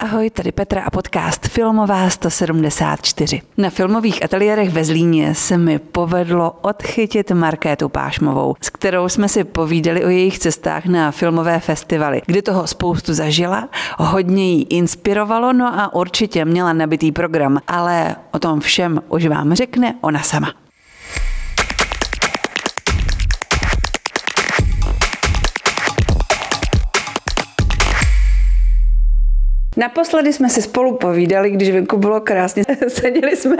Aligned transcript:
Ahoj, 0.00 0.30
tady 0.30 0.52
Petra 0.52 0.82
a 0.82 0.90
podcast 0.90 1.48
Filmová 1.48 2.10
174. 2.10 3.42
Na 3.58 3.70
filmových 3.70 4.24
ateliérech 4.24 4.70
ve 4.70 4.84
Zlíně 4.84 5.34
se 5.34 5.58
mi 5.58 5.78
povedlo 5.78 6.50
odchytit 6.60 7.30
Markétu 7.30 7.88
Pášmovou, 7.88 8.54
s 8.60 8.70
kterou 8.70 9.08
jsme 9.08 9.28
si 9.28 9.44
povídali 9.44 10.04
o 10.04 10.08
jejich 10.08 10.38
cestách 10.38 10.86
na 10.86 11.10
filmové 11.10 11.60
festivaly, 11.60 12.22
kdy 12.26 12.42
toho 12.42 12.66
spoustu 12.66 13.14
zažila, 13.14 13.68
hodně 13.98 14.52
jí 14.52 14.62
inspirovalo, 14.62 15.52
no 15.52 15.80
a 15.80 15.94
určitě 15.94 16.44
měla 16.44 16.72
nabitý 16.72 17.12
program, 17.12 17.58
ale 17.66 18.16
o 18.30 18.38
tom 18.38 18.60
všem 18.60 19.02
už 19.08 19.26
vám 19.26 19.54
řekne 19.54 19.94
ona 20.00 20.22
sama. 20.22 20.52
Naposledy 29.76 30.32
jsme 30.32 30.48
si 30.48 30.62
spolu 30.62 30.96
povídali, 30.96 31.50
když 31.50 31.70
venku 31.70 31.96
bylo 31.96 32.20
krásně. 32.20 32.64
Seděli 32.88 33.36
jsme 33.36 33.56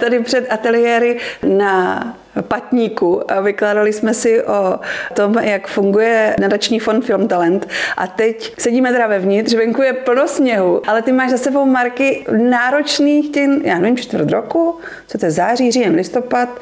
tady 0.00 0.20
před 0.20 0.46
ateliéry 0.50 1.18
na 1.46 2.16
patníku 2.42 3.32
a 3.32 3.40
vykládali 3.40 3.92
jsme 3.92 4.14
si 4.14 4.42
o 4.42 4.78
tom, 5.14 5.34
jak 5.34 5.68
funguje 5.68 6.36
nadační 6.40 6.78
fond 6.78 7.04
Film 7.04 7.28
Talent. 7.28 7.68
A 7.96 8.06
teď 8.06 8.54
sedíme 8.58 8.92
teda 8.92 9.06
vevnitř, 9.06 9.54
venku 9.54 9.82
je 9.82 9.92
plno 9.92 10.28
sněhu, 10.28 10.90
ale 10.90 11.02
ty 11.02 11.12
máš 11.12 11.30
za 11.30 11.38
sebou 11.38 11.66
marky 11.66 12.26
náročných, 12.38 13.30
těch, 13.30 13.50
já 13.64 13.78
nevím, 13.78 13.96
čtvrt 13.96 14.30
roku, 14.30 14.78
co 15.06 15.18
to 15.18 15.26
je 15.26 15.30
září, 15.30 15.70
říjen, 15.70 15.94
listopad, 15.94 16.60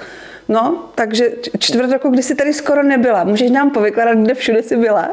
No, 0.49 0.89
takže 0.95 1.31
čtvrt 1.59 1.93
roku, 1.93 2.09
kdy 2.09 2.23
jsi 2.23 2.35
tady 2.35 2.53
skoro 2.53 2.83
nebyla. 2.83 3.25
Můžeš 3.25 3.51
nám 3.51 3.71
povykládat, 3.71 4.19
kde 4.19 4.35
všude 4.35 4.63
jsi 4.63 4.77
byla? 4.77 5.11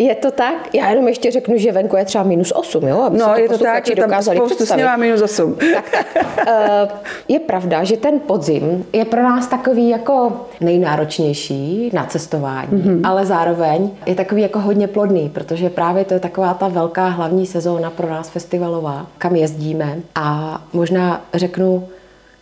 Je 0.00 0.14
to 0.14 0.30
tak? 0.30 0.74
Já 0.74 0.90
jenom 0.90 1.08
ještě 1.08 1.30
řeknu, 1.30 1.58
že 1.58 1.72
venku 1.72 1.96
je 1.96 2.04
třeba 2.04 2.24
minus 2.24 2.52
8, 2.52 2.88
jo? 2.88 3.00
Aby 3.00 3.18
no, 3.18 3.34
je 3.36 3.48
to 3.48 3.58
tak, 3.58 3.88
je 3.88 3.96
tam 3.96 4.22
spoustu 4.22 4.66
sněla 4.66 4.96
minus 4.96 5.22
8. 5.22 5.56
Tak, 5.74 5.90
tak. 5.90 6.06
Eh, 6.50 6.88
je 7.28 7.40
pravda, 7.40 7.84
že 7.84 7.96
ten 7.96 8.20
podzim 8.20 8.86
je 8.92 9.04
pro 9.04 9.22
nás 9.22 9.46
takový 9.46 9.88
jako 9.88 10.32
nejnáročnější 10.60 11.90
na 11.92 12.04
cestování, 12.04 12.68
mm-hmm. 12.68 13.00
ale 13.04 13.26
zároveň 13.26 13.90
je 14.06 14.14
takový 14.14 14.42
jako 14.42 14.58
hodně 14.58 14.88
plodný, 14.88 15.28
protože 15.28 15.70
právě 15.70 16.04
to 16.04 16.14
je 16.14 16.20
taková 16.20 16.54
ta 16.54 16.68
velká 16.68 17.08
hlavní 17.08 17.46
sezóna 17.46 17.90
pro 17.90 18.10
nás 18.10 18.28
festivalová, 18.28 19.06
kam 19.18 19.36
jezdíme 19.36 19.98
a 20.14 20.58
možná 20.72 21.24
řeknu 21.34 21.88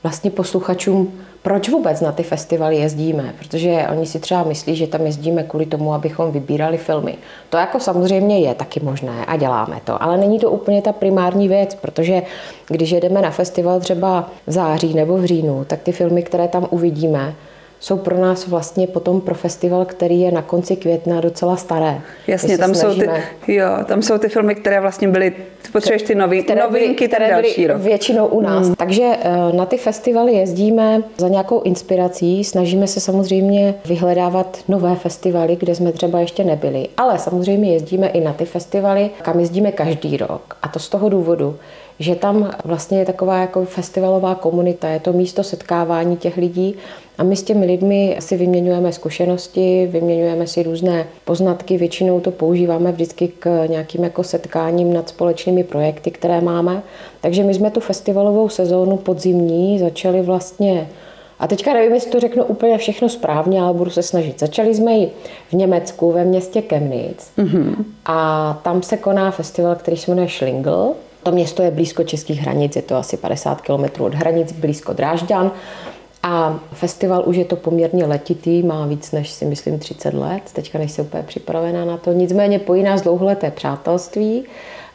vlastně 0.02 0.30
posluchačům, 0.30 1.12
proč 1.42 1.68
vůbec 1.68 2.00
na 2.00 2.12
ty 2.12 2.22
festivaly 2.22 2.76
jezdíme? 2.76 3.34
Protože 3.38 3.86
oni 3.90 4.06
si 4.06 4.18
třeba 4.18 4.42
myslí, 4.42 4.76
že 4.76 4.86
tam 4.86 5.06
jezdíme 5.06 5.42
kvůli 5.42 5.66
tomu, 5.66 5.94
abychom 5.94 6.32
vybírali 6.32 6.78
filmy. 6.78 7.14
To 7.50 7.56
jako 7.56 7.80
samozřejmě 7.80 8.38
je 8.38 8.54
taky 8.54 8.80
možné 8.80 9.24
a 9.26 9.36
děláme 9.36 9.80
to, 9.84 10.02
ale 10.02 10.16
není 10.16 10.38
to 10.38 10.50
úplně 10.50 10.82
ta 10.82 10.92
primární 10.92 11.48
věc, 11.48 11.74
protože 11.74 12.22
když 12.68 12.90
jedeme 12.90 13.22
na 13.22 13.30
festival 13.30 13.80
třeba 13.80 14.30
v 14.46 14.52
září 14.52 14.94
nebo 14.94 15.16
v 15.16 15.24
říjnu, 15.24 15.64
tak 15.64 15.82
ty 15.82 15.92
filmy, 15.92 16.22
které 16.22 16.48
tam 16.48 16.66
uvidíme, 16.70 17.34
jsou 17.80 17.96
pro 17.96 18.18
nás 18.18 18.46
vlastně 18.46 18.86
potom 18.86 19.20
pro 19.20 19.34
festival, 19.34 19.84
který 19.84 20.20
je 20.20 20.32
na 20.32 20.42
konci 20.42 20.76
května 20.76 21.20
docela 21.20 21.56
staré. 21.56 22.00
Jasně, 22.26 22.58
tam 22.58 22.74
jsou, 22.74 22.94
ty, 22.94 23.54
jo, 23.54 23.66
tam 23.84 24.02
jsou 24.02 24.18
ty 24.18 24.28
filmy, 24.28 24.54
které 24.54 24.80
vlastně 24.80 25.08
byly, 25.08 25.32
potřebuješ 25.72 26.02
ty 26.02 26.14
nový, 26.14 26.42
které 26.42 26.62
novinky, 26.62 27.08
které 27.08 27.28
byly 27.28 27.42
další 27.42 27.66
rok. 27.66 27.78
většinou 27.78 28.26
u 28.26 28.40
nás. 28.40 28.66
Hmm. 28.66 28.74
Takže 28.74 29.02
eh, 29.20 29.52
na 29.52 29.66
ty 29.66 29.76
festivaly 29.76 30.32
jezdíme 30.32 31.02
za 31.16 31.28
nějakou 31.28 31.62
inspirací, 31.62 32.44
snažíme 32.44 32.86
se 32.86 33.00
samozřejmě 33.00 33.74
vyhledávat 33.84 34.58
nové 34.68 34.94
festivaly, 34.94 35.56
kde 35.56 35.74
jsme 35.74 35.92
třeba 35.92 36.20
ještě 36.20 36.44
nebyli, 36.44 36.88
ale 36.96 37.18
samozřejmě 37.18 37.72
jezdíme 37.72 38.08
i 38.08 38.20
na 38.20 38.32
ty 38.32 38.44
festivaly, 38.44 39.10
kam 39.22 39.40
jezdíme 39.40 39.72
každý 39.72 40.16
rok. 40.16 40.56
A 40.62 40.68
to 40.68 40.78
z 40.78 40.88
toho 40.88 41.08
důvodu, 41.08 41.56
že 41.98 42.14
tam 42.14 42.50
vlastně 42.64 42.98
je 42.98 43.04
taková 43.04 43.40
jako 43.40 43.64
festivalová 43.64 44.34
komunita, 44.34 44.88
je 44.88 45.00
to 45.00 45.12
místo 45.12 45.42
setkávání 45.42 46.16
těch 46.16 46.36
lidí 46.36 46.74
a 47.18 47.22
my 47.22 47.36
s 47.36 47.42
těmi 47.42 47.66
lidmi 47.66 48.16
si 48.20 48.36
vyměňujeme 48.36 48.92
zkušenosti, 48.92 49.88
vyměňujeme 49.90 50.46
si 50.46 50.62
různé 50.62 51.06
poznatky, 51.24 51.76
většinou 51.76 52.20
to 52.20 52.30
používáme 52.30 52.92
vždycky 52.92 53.28
k 53.28 53.66
nějakým 53.66 54.04
jako 54.04 54.24
setkáním 54.24 54.92
nad 54.92 55.08
společnými 55.08 55.64
projekty, 55.64 56.10
které 56.10 56.40
máme. 56.40 56.82
Takže 57.20 57.42
my 57.42 57.54
jsme 57.54 57.70
tu 57.70 57.80
festivalovou 57.80 58.48
sezónu 58.48 58.96
podzimní 58.96 59.78
začali 59.78 60.22
vlastně 60.22 60.88
a 61.38 61.46
teďka 61.46 61.72
nevím, 61.72 61.94
jestli 61.94 62.10
to 62.10 62.20
řeknu 62.20 62.44
úplně 62.44 62.78
všechno 62.78 63.08
správně, 63.08 63.62
ale 63.62 63.74
budu 63.74 63.90
se 63.90 64.02
snažit. 64.02 64.40
Začali 64.40 64.74
jsme 64.74 64.92
ji 64.92 65.10
v 65.48 65.52
Německu, 65.52 66.12
ve 66.12 66.24
městě 66.24 66.60
Chemnitz. 66.60 67.30
Mm-hmm. 67.38 67.74
A 68.06 68.60
tam 68.64 68.82
se 68.82 68.96
koná 68.96 69.30
festival, 69.30 69.74
který 69.74 69.96
se 69.96 70.10
jmenuje 70.10 70.28
Schlingel. 70.28 70.92
To 71.26 71.32
město 71.32 71.62
je 71.62 71.70
blízko 71.70 72.04
českých 72.04 72.40
hranic, 72.40 72.76
je 72.76 72.82
to 72.82 72.96
asi 72.96 73.16
50 73.16 73.60
km 73.60 74.02
od 74.02 74.14
hranic, 74.14 74.52
blízko 74.52 74.92
Drážďan. 74.92 75.50
A 76.22 76.60
festival 76.72 77.22
už 77.26 77.36
je 77.36 77.44
to 77.44 77.56
poměrně 77.56 78.06
letitý, 78.06 78.62
má 78.62 78.86
víc 78.86 79.12
než 79.12 79.30
si 79.30 79.44
myslím 79.44 79.78
30 79.78 80.14
let, 80.14 80.42
teďka 80.52 80.78
nejsem 80.78 81.04
úplně 81.04 81.22
připravená 81.22 81.84
na 81.84 81.96
to. 81.96 82.12
Nicméně 82.12 82.58
pojí 82.58 82.82
nás 82.82 83.02
dlouholeté 83.02 83.50
přátelství. 83.50 84.44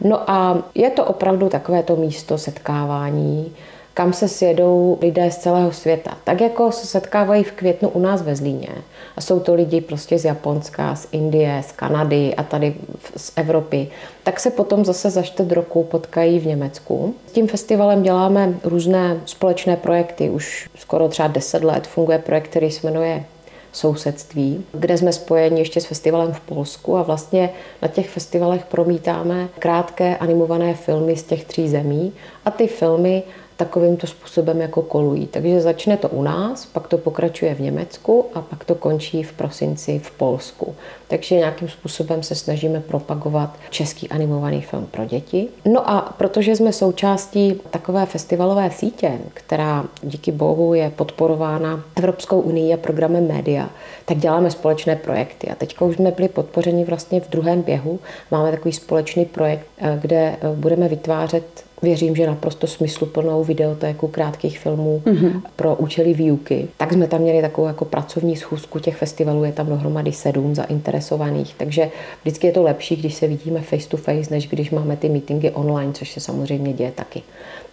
No 0.02 0.32
a 0.32 0.64
je 0.76 0.90
to 0.90 1.06
opravdu 1.06 1.50
takové 1.50 1.84
to 1.84 1.96
místo 1.96 2.38
setkávání, 2.38 3.52
kam 3.94 4.14
se 4.14 4.28
sjedou 4.28 4.98
lidé 5.02 5.32
z 5.32 5.38
celého 5.38 5.72
světa. 5.72 6.18
Tak 6.24 6.42
jako 6.42 6.72
se 6.72 6.88
setkávají 6.88 7.44
v 7.44 7.52
květnu 7.52 7.90
u 7.90 8.00
nás 8.00 8.22
ve 8.22 8.36
Zlíně. 8.36 8.70
A 9.16 9.22
jsou 9.22 9.40
to 9.40 9.54
lidi 9.54 9.82
prostě 9.82 10.20
z 10.20 10.26
Japonska, 10.26 10.96
z 10.96 11.08
Indie, 11.12 11.64
z 11.68 11.72
Kanady 11.72 12.36
a 12.36 12.44
tady 12.44 12.76
z 13.18 13.32
Evropy. 13.36 13.88
Tak 14.24 14.40
se 14.40 14.52
potom 14.52 14.86
zase 14.86 15.10
za 15.10 15.22
čtvrt 15.22 15.52
roku 15.52 15.84
potkají 15.84 16.40
v 16.40 16.46
Německu. 16.46 17.16
S 17.28 17.32
tím 17.32 17.48
festivalem 17.48 18.04
děláme 18.04 18.54
různé 18.64 19.18
společné 19.26 19.76
projekty. 19.78 20.30
Už 20.30 20.70
skoro 20.76 21.08
třeba 21.08 21.28
10 21.28 21.64
let 21.64 21.88
funguje 21.88 22.20
projekt, 22.20 22.48
který 22.48 22.72
se 22.72 22.88
jmenuje 22.88 23.24
sousedství, 23.72 24.66
kde 24.72 24.98
jsme 24.98 25.14
spojeni 25.14 25.62
ještě 25.62 25.82
s 25.82 25.86
festivalem 25.86 26.34
v 26.34 26.40
Polsku 26.40 26.98
a 26.98 27.04
vlastně 27.04 27.50
na 27.82 27.88
těch 27.88 28.10
festivalech 28.10 28.66
promítáme 28.66 29.50
krátké 29.60 30.18
animované 30.18 30.74
filmy 30.74 31.18
z 31.18 31.24
těch 31.24 31.46
tří 31.46 31.70
zemí 31.70 32.14
a 32.46 32.52
ty 32.52 32.68
filmy 32.68 33.24
takovýmto 33.64 34.08
způsobem 34.08 34.62
jako 34.62 34.82
kolují. 34.82 35.28
Takže 35.28 35.62
začne 35.62 35.98
to 35.98 36.10
u 36.10 36.24
nás, 36.24 36.66
pak 36.66 36.88
to 36.88 36.98
pokračuje 36.98 37.56
v 37.56 37.60
Německu 37.60 38.26
a 38.34 38.42
pak 38.42 38.64
to 38.64 38.76
končí 38.76 39.24
v 39.24 39.34
prosinci 39.34 40.00
v 40.00 40.12
Polsku. 40.12 40.76
Takže 41.08 41.36
nějakým 41.36 41.70
způsobem 41.70 42.24
se 42.24 42.36
snažíme 42.36 42.80
propagovat 42.80 43.56
český 43.70 44.10
animovaný 44.10 44.62
film 44.62 44.88
pro 44.92 45.06
děti. 45.06 45.48
No 45.66 45.90
a 45.90 46.16
protože 46.18 46.56
jsme 46.56 46.74
součástí 46.74 47.62
takové 47.70 48.06
festivalové 48.06 48.72
sítě, 48.72 49.12
která 49.34 49.86
díky 50.04 50.32
bohu 50.32 50.74
je 50.74 50.90
podporována 50.90 51.84
Evropskou 51.96 52.40
unii 52.40 52.74
a 52.74 52.78
programem 52.78 53.28
Média, 53.28 53.70
tak 54.06 54.18
děláme 54.18 54.52
společné 54.52 54.96
projekty. 54.96 55.48
A 55.48 55.56
teď 55.56 55.82
už 55.82 55.96
jsme 55.96 56.12
byli 56.12 56.30
podpořeni 56.30 56.86
vlastně 56.86 57.22
v 57.22 57.30
druhém 57.30 57.62
běhu. 57.62 58.00
Máme 58.32 58.52
takový 58.52 58.74
společný 58.74 59.26
projekt, 59.26 59.66
eh, 59.78 59.98
kde 60.02 60.18
eh, 60.18 60.38
budeme 60.56 60.88
vytvářet 60.88 61.71
věřím, 61.82 62.16
že 62.16 62.28
naprosto 62.28 62.68
smysluplnou 62.68 63.44
videotéku 63.44 64.08
krátkých 64.08 64.60
filmů 64.60 65.02
mm-hmm. 65.06 65.42
pro 65.56 65.76
účely 65.76 66.14
výuky. 66.14 66.68
Tak 66.78 66.94
jsme 66.94 67.08
tam 67.08 67.22
měli 67.22 67.42
takovou 67.42 67.68
jako 67.68 67.86
pracovní 67.86 68.36
schůzku 68.36 68.80
těch 68.80 68.98
festivalů, 68.98 69.44
je 69.44 69.52
tam 69.52 69.68
dohromady 69.68 70.12
sedm 70.12 70.56
zainteresovaných, 70.56 71.56
takže 71.58 71.92
vždycky 72.22 72.48
je 72.48 72.54
to 72.54 72.64
lepší, 72.64 72.96
když 72.96 73.14
se 73.14 73.28
vidíme 73.28 73.62
face 73.62 73.90
to 73.90 73.98
face, 73.98 74.34
než 74.34 74.48
když 74.48 74.72
máme 74.72 74.98
ty 74.98 75.10
meetingy 75.10 75.52
online, 75.52 75.94
což 75.94 76.12
se 76.12 76.20
samozřejmě 76.20 76.74
děje 76.74 76.92
taky. 76.92 77.22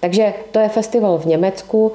Takže 0.01 0.35
to 0.51 0.59
je 0.59 0.69
festival 0.69 1.19
v 1.19 1.25
Německu, 1.25 1.93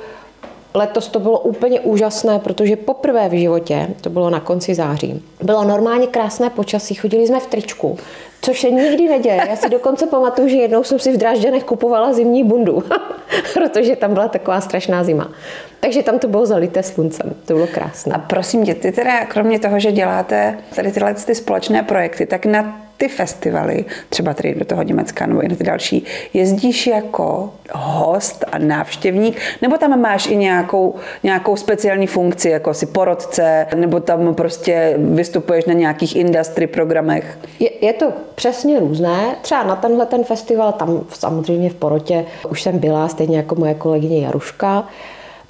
Letos 0.76 1.08
to 1.08 1.20
bylo 1.20 1.40
úplně 1.40 1.80
úžasné, 1.80 2.40
protože 2.40 2.76
poprvé 2.76 3.30
v 3.30 3.40
životě, 3.40 3.88
to 4.02 4.10
bylo 4.10 4.30
na 4.30 4.40
konci 4.40 4.76
září, 4.76 5.22
bylo 5.44 5.64
normálně 5.64 6.08
krásné 6.08 6.50
počasí, 6.50 6.96
chodili 6.96 7.28
jsme 7.28 7.40
v 7.40 7.48
tričku, 7.48 7.98
což 8.44 8.62
se 8.62 8.72
nikdy 8.72 9.10
neděje. 9.10 9.42
Já 9.50 9.56
si 9.56 9.70
dokonce 9.70 10.08
pamatuju, 10.08 10.48
že 10.48 10.56
jednou 10.56 10.84
jsem 10.84 11.00
si 11.00 11.12
v 11.12 11.18
Drážďanech 11.18 11.64
kupovala 11.64 12.14
zimní 12.14 12.44
bundu, 12.44 12.84
protože 13.54 13.96
tam 13.96 14.14
byla 14.14 14.28
taková 14.28 14.62
strašná 14.62 15.04
zima. 15.04 15.32
Takže 15.80 16.04
tam 16.04 16.20
to 16.20 16.28
bylo 16.28 16.46
zalité 16.46 16.84
sluncem, 16.84 17.34
to 17.46 17.54
bylo 17.54 17.68
krásné. 17.68 18.16
A 18.16 18.20
prosím 18.20 18.66
tě, 18.66 18.76
ty 18.76 18.92
teda 18.92 19.26
kromě 19.26 19.60
toho, 19.60 19.80
že 19.80 19.92
děláte 19.92 20.58
tady 20.76 20.92
tyhle 20.92 21.14
ty 21.14 21.36
společné 21.36 21.84
projekty, 21.84 22.26
tak 22.26 22.46
na 22.46 22.83
ty 23.04 23.10
festivaly, 23.10 23.86
třeba 24.10 24.34
tady 24.34 24.56
do 24.56 24.66
toho 24.66 24.84
Německa 24.84 25.26
nebo 25.26 25.42
i 25.42 25.48
na 25.48 25.56
ty 25.56 25.64
další, 25.64 26.06
jezdíš 26.34 26.88
jako 26.88 27.54
host 27.74 28.46
a 28.52 28.58
návštěvník, 28.58 29.38
nebo 29.62 29.78
tam 29.78 30.02
máš 30.02 30.28
i 30.28 30.36
nějakou, 30.36 30.96
nějakou 31.24 31.56
speciální 31.56 32.08
funkci, 32.08 32.50
jako 32.50 32.74
si 32.74 32.86
porodce, 32.86 33.68
nebo 33.76 34.00
tam 34.00 34.36
prostě 34.36 34.94
vystupuješ 34.98 35.66
na 35.66 35.74
nějakých 35.74 36.16
industry 36.16 36.68
programech? 36.68 37.40
Je, 37.60 37.70
je 37.86 37.94
to 37.94 38.14
přesně 38.36 38.80
různé. 38.80 39.36
Třeba 39.42 39.64
na 39.64 39.76
tenhle 39.76 40.06
ten 40.06 40.24
festival, 40.24 40.72
tam 40.72 41.06
samozřejmě 41.14 41.70
v 41.70 41.76
porotě 41.76 42.26
už 42.50 42.62
jsem 42.62 42.80
byla, 42.80 43.08
stejně 43.08 43.38
jako 43.38 43.56
moje 43.56 43.74
kolegyně 43.74 44.26
Jaruška, 44.26 44.88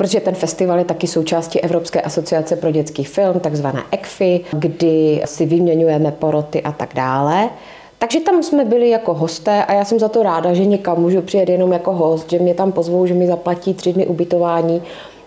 protože 0.04 0.20
ten 0.20 0.36
festival 0.36 0.80
je 0.80 0.86
taky 0.86 1.08
součástí 1.08 1.60
Evropské 1.60 2.02
asociace 2.02 2.56
pro 2.56 2.72
dětský 2.72 3.04
film, 3.04 3.40
takzvané 3.40 3.84
ECFI, 3.92 4.42
kdy 4.52 5.22
si 5.26 5.46
vyměňujeme 5.46 6.12
poroty 6.12 6.62
a 6.62 6.72
tak 6.72 6.94
dále. 6.96 7.50
Takže 7.98 8.20
tam 8.20 8.44
jsme 8.44 8.66
byli 8.66 8.90
jako 8.90 9.14
hosté 9.14 9.66
a 9.66 9.74
já 9.74 9.86
jsem 9.86 10.00
za 10.00 10.10
to 10.10 10.24
ráda, 10.24 10.54
že 10.54 10.66
někam 10.66 11.02
můžu 11.02 11.22
přijet 11.22 11.50
jenom 11.50 11.74
jako 11.74 11.94
host, 11.94 12.30
že 12.30 12.40
mě 12.40 12.54
tam 12.54 12.72
pozvou, 12.72 13.06
že 13.06 13.14
mi 13.14 13.28
zaplatí 13.28 13.74
tři 13.74 13.94
dny 13.94 14.08
ubytování 14.08 14.82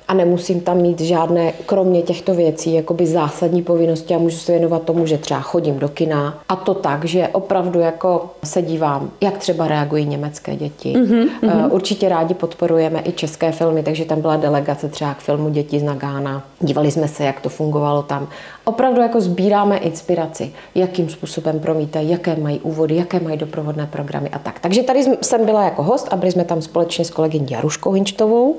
a 0.09 0.15
nemusím 0.15 0.61
tam 0.61 0.77
mít 0.77 1.01
žádné, 1.01 1.53
kromě 1.67 2.03
těchto 2.03 2.35
věcí, 2.35 2.75
jakoby 2.75 3.07
zásadní 3.07 3.63
povinnosti 3.63 4.15
a 4.15 4.19
můžu 4.19 4.37
se 4.37 4.53
věnovat 4.53 4.83
tomu, 4.83 5.07
že 5.07 5.19
třeba 5.19 5.41
chodím 5.41 5.79
do 5.79 5.89
kina 5.89 6.39
a 6.49 6.57
to 6.57 6.75
tak, 6.75 7.05
že 7.05 7.29
opravdu 7.29 7.81
jako 7.81 8.31
se 8.45 8.63
dívám, 8.63 9.11
jak 9.21 9.39
třeba 9.39 9.69
reagují 9.69 10.07
německé 10.07 10.57
děti. 10.57 10.95
Mm-hmm. 10.95 11.29
Určitě 11.71 12.09
rádi 12.09 12.35
podporujeme 12.35 13.03
i 13.05 13.13
české 13.13 13.53
filmy, 13.53 13.83
takže 13.83 14.05
tam 14.05 14.21
byla 14.21 14.37
delegace 14.37 14.89
třeba 14.89 15.15
k 15.15 15.19
filmu 15.19 15.49
Děti 15.49 15.81
z 15.81 15.83
Nagána. 15.83 16.43
Dívali 16.61 16.91
jsme 16.91 17.09
se, 17.09 17.25
jak 17.25 17.41
to 17.41 17.49
fungovalo 17.49 18.03
tam. 18.03 18.29
Opravdu 18.69 19.01
jako 19.01 19.21
sbíráme 19.21 19.77
inspiraci, 19.77 20.53
jakým 20.75 21.09
způsobem 21.09 21.61
promítají, 21.61 22.11
jaké 22.11 22.37
mají 22.37 22.61
úvody, 22.61 22.97
jaké 22.97 23.21
mají 23.21 23.37
doprovodné 23.37 23.87
programy 23.87 24.31
a 24.31 24.39
tak. 24.39 24.61
Takže 24.61 24.83
tady 24.83 25.05
jsem 25.23 25.47
byla 25.47 25.65
jako 25.65 25.83
host 25.83 26.09
a 26.11 26.17
byli 26.17 26.33
jsme 26.33 26.45
tam 26.45 26.63
společně 26.63 27.05
s 27.05 27.11
kolegyní 27.11 27.47
Jaruškou 27.51 27.93
Hinčtovou. 27.93 28.57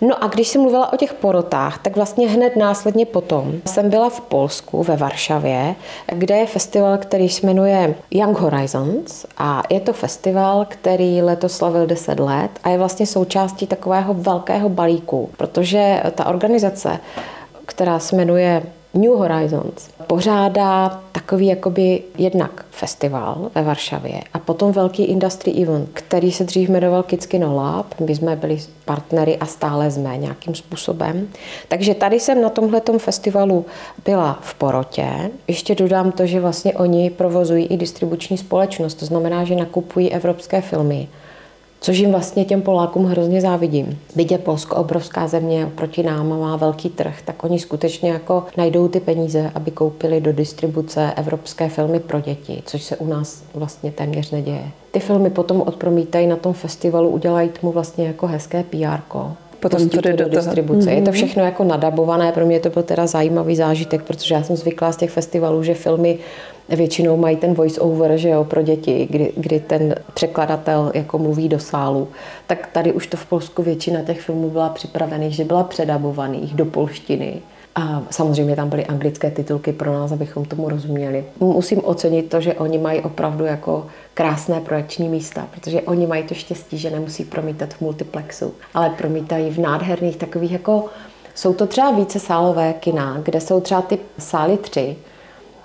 No 0.00 0.24
a 0.24 0.26
když 0.26 0.48
jsem 0.48 0.60
mluvila 0.60 0.92
o 0.92 0.96
těch 0.96 1.14
porotách, 1.14 1.78
tak 1.78 1.96
vlastně 1.96 2.28
hned 2.28 2.56
následně 2.56 3.06
potom 3.06 3.52
jsem 3.64 3.90
byla 3.90 4.10
v 4.10 4.20
Polsku, 4.20 4.82
ve 4.82 4.96
Varšavě, 4.96 5.74
kde 6.12 6.36
je 6.36 6.46
festival, 6.46 6.98
který 6.98 7.28
se 7.28 7.46
jmenuje 7.46 7.94
Young 8.10 8.38
Horizons 8.38 9.26
a 9.38 9.62
je 9.70 9.80
to 9.80 9.92
festival, 9.92 10.66
který 10.68 11.22
letos 11.22 11.56
slavil 11.56 11.86
10 11.86 12.20
let 12.20 12.50
a 12.64 12.68
je 12.68 12.78
vlastně 12.78 13.06
součástí 13.06 13.66
takového 13.66 14.14
velkého 14.14 14.68
balíku, 14.68 15.30
protože 15.36 16.02
ta 16.14 16.26
organizace, 16.26 16.98
která 17.66 17.98
se 17.98 18.16
jmenuje 18.16 18.62
New 18.98 19.12
Horizons 19.12 19.90
pořádá 20.06 21.00
takový 21.12 21.46
jakoby 21.46 22.02
jednak 22.18 22.64
festival 22.70 23.50
ve 23.54 23.62
Varšavě 23.62 24.20
a 24.34 24.38
potom 24.38 24.72
velký 24.72 25.04
industry 25.04 25.52
event, 25.52 25.88
který 25.92 26.32
se 26.32 26.44
dřív 26.44 26.68
jmenoval 26.68 27.02
Kitskino 27.02 27.54
Lab. 27.54 28.00
My 28.00 28.14
jsme 28.14 28.36
byli 28.36 28.58
partnery 28.84 29.36
a 29.36 29.46
stále 29.46 29.90
jsme 29.90 30.16
nějakým 30.16 30.54
způsobem. 30.54 31.28
Takže 31.68 31.94
tady 31.94 32.20
jsem 32.20 32.42
na 32.42 32.48
tomhle 32.48 32.80
festivalu 32.98 33.66
byla 34.04 34.38
v 34.42 34.54
porotě. 34.54 35.30
Ještě 35.48 35.74
dodám 35.74 36.12
to, 36.12 36.26
že 36.26 36.40
vlastně 36.40 36.74
oni 36.74 37.10
provozují 37.10 37.66
i 37.66 37.76
distribuční 37.76 38.38
společnost, 38.38 38.94
to 38.94 39.06
znamená, 39.06 39.44
že 39.44 39.54
nakupují 39.54 40.12
evropské 40.12 40.60
filmy 40.60 41.08
Což 41.80 41.98
jim 41.98 42.10
vlastně 42.10 42.44
těm 42.44 42.62
Polákům 42.62 43.04
hrozně 43.04 43.40
závidím. 43.40 43.98
Byť 44.16 44.32
je 44.32 44.38
Polsko 44.38 44.76
obrovská 44.76 45.28
země, 45.28 45.72
proti 45.74 46.02
nám 46.02 46.40
má 46.40 46.56
velký 46.56 46.88
trh, 46.88 47.22
tak 47.24 47.44
oni 47.44 47.58
skutečně 47.58 48.10
jako 48.10 48.44
najdou 48.56 48.88
ty 48.88 49.00
peníze, 49.00 49.50
aby 49.54 49.70
koupili 49.70 50.20
do 50.20 50.32
distribuce 50.32 51.12
evropské 51.16 51.68
filmy 51.68 52.00
pro 52.00 52.20
děti, 52.20 52.62
což 52.66 52.82
se 52.82 52.96
u 52.96 53.06
nás 53.06 53.42
vlastně 53.54 53.92
téměř 53.92 54.30
neděje. 54.30 54.70
Ty 54.90 55.00
filmy 55.00 55.30
potom 55.30 55.60
odpromítají 55.60 56.26
na 56.26 56.36
tom 56.36 56.52
festivalu, 56.52 57.08
udělají 57.08 57.48
tomu 57.48 57.72
vlastně 57.72 58.06
jako 58.06 58.26
hezké 58.26 58.62
PR. 58.62 59.00
Potom 59.60 59.88
to 59.88 60.00
jde 60.00 60.12
do, 60.12 60.24
do 60.24 60.30
distribuce. 60.30 60.88
Mm-hmm. 60.88 60.94
Je 60.94 61.02
to 61.02 61.10
mhm. 61.10 61.12
všechno 61.12 61.44
jako 61.44 61.64
nadabované, 61.64 62.32
pro 62.32 62.46
mě 62.46 62.60
to 62.60 62.70
byl 62.70 62.82
teda 62.82 63.06
zajímavý 63.06 63.56
zážitek, 63.56 64.02
protože 64.02 64.34
já 64.34 64.42
jsem 64.42 64.56
zvyklá 64.56 64.92
z 64.92 64.96
těch 64.96 65.10
festivalů, 65.10 65.62
že 65.62 65.74
filmy 65.74 66.18
většinou 66.68 67.16
mají 67.16 67.36
ten 67.36 67.54
voice 67.54 67.80
over, 67.80 68.16
že 68.16 68.28
jo, 68.28 68.44
pro 68.44 68.62
děti, 68.62 69.06
kdy, 69.10 69.32
kdy 69.36 69.60
ten 69.60 69.94
překladatel 70.14 70.92
jako 70.94 71.18
mluví 71.18 71.48
do 71.48 71.58
sálu. 71.58 72.08
Tak 72.46 72.68
tady 72.72 72.92
už 72.92 73.06
to 73.06 73.16
v 73.16 73.26
Polsku 73.26 73.62
většina 73.62 74.02
těch 74.02 74.20
filmů 74.20 74.50
byla 74.50 74.68
připravených, 74.68 75.34
že 75.34 75.44
byla 75.44 75.64
předabovaných 75.64 76.54
do 76.54 76.64
polštiny. 76.64 77.42
A 77.74 78.02
samozřejmě 78.10 78.56
tam 78.56 78.68
byly 78.68 78.86
anglické 78.86 79.30
titulky 79.30 79.72
pro 79.72 79.92
nás, 79.92 80.12
abychom 80.12 80.44
tomu 80.44 80.68
rozuměli. 80.68 81.24
Musím 81.40 81.80
ocenit 81.84 82.30
to, 82.30 82.40
že 82.40 82.54
oni 82.54 82.78
mají 82.78 83.00
opravdu 83.00 83.44
jako 83.44 83.86
krásné 84.18 84.60
projekční 84.60 85.08
místa, 85.08 85.46
protože 85.50 85.82
oni 85.82 86.06
mají 86.06 86.22
to 86.22 86.34
štěstí, 86.34 86.78
že 86.78 86.90
nemusí 86.90 87.24
promítat 87.24 87.74
v 87.74 87.80
multiplexu, 87.80 88.54
ale 88.74 88.90
promítají 88.90 89.50
v 89.50 89.58
nádherných 89.58 90.16
takových 90.16 90.52
jako 90.52 90.84
jsou 91.34 91.54
to 91.54 91.66
třeba 91.66 91.90
více 91.90 92.20
sálové 92.20 92.72
kina, 92.72 93.20
kde 93.22 93.40
jsou 93.40 93.60
třeba 93.60 93.82
ty 93.82 93.98
sály 94.18 94.56
tři, 94.56 94.96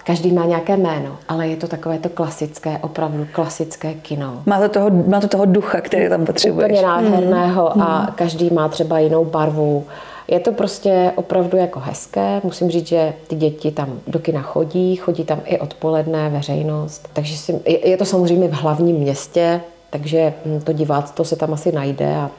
Každý 0.05 0.31
má 0.31 0.45
nějaké 0.45 0.77
jméno, 0.77 1.17
ale 1.27 1.47
je 1.47 1.55
to 1.55 1.67
takové 1.67 1.99
to 1.99 2.09
klasické, 2.09 2.77
opravdu 2.77 3.27
klasické 3.31 3.93
kino. 3.93 4.43
Má 4.45 4.59
to 4.59 4.69
toho, 4.69 4.89
má 4.89 5.21
to 5.21 5.27
toho 5.27 5.45
ducha, 5.45 5.81
který 5.81 6.09
tam 6.09 6.25
potřebuješ. 6.25 6.71
Úplně 6.71 6.81
nádherného 6.87 7.71
mm. 7.75 7.81
a 7.81 8.11
každý 8.15 8.49
má 8.49 8.69
třeba 8.69 8.99
jinou 8.99 9.25
barvu. 9.25 9.85
Je 10.27 10.39
to 10.39 10.51
prostě 10.51 11.11
opravdu 11.15 11.57
jako 11.57 11.79
hezké. 11.79 12.41
Musím 12.43 12.69
říct, 12.69 12.87
že 12.87 13.13
ty 13.27 13.35
děti 13.35 13.71
tam 13.71 13.99
do 14.07 14.19
kina 14.19 14.41
chodí, 14.41 14.95
chodí 14.95 15.23
tam 15.23 15.41
i 15.45 15.59
odpoledne 15.59 16.29
veřejnost. 16.29 17.09
Takže 17.13 17.37
si, 17.37 17.59
je 17.83 17.97
to 17.97 18.05
samozřejmě 18.05 18.47
v 18.47 18.53
hlavním 18.53 18.95
městě, 18.95 19.61
takže 19.89 20.33
to 20.63 20.73
diváctvo 20.73 21.25
se 21.25 21.35
tam 21.35 21.53
asi 21.53 21.71
najde 21.71 22.15
a 22.15 22.31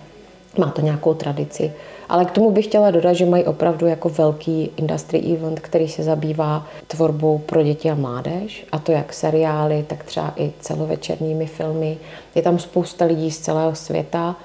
má 0.59 0.71
to 0.71 0.81
nějakou 0.81 1.15
tradici. 1.15 1.73
Ale 2.09 2.25
k 2.25 2.31
tomu 2.31 2.51
bych 2.51 2.67
chtěla 2.67 2.91
dodat, 2.91 3.13
že 3.13 3.27
mají 3.27 3.45
opravdu 3.45 3.87
jako 3.87 4.09
velký 4.09 4.71
industry 4.77 5.19
event, 5.19 5.61
který 5.61 5.89
se 5.89 6.03
zabývá 6.03 6.67
tvorbou 6.87 7.39
pro 7.39 7.63
děti 7.63 7.91
a 7.91 7.95
mládež, 7.95 8.67
a 8.73 8.79
to 8.79 8.93
jak 8.93 9.13
seriály, 9.13 9.85
tak 9.89 10.05
třeba 10.05 10.33
i 10.37 10.53
celovečerními 10.61 11.47
filmy. 11.47 11.97
Je 12.35 12.43
tam 12.43 12.59
spousta 12.59 13.05
lidí 13.05 13.31
z 13.31 13.39
celého 13.39 13.75
světa 13.75 14.37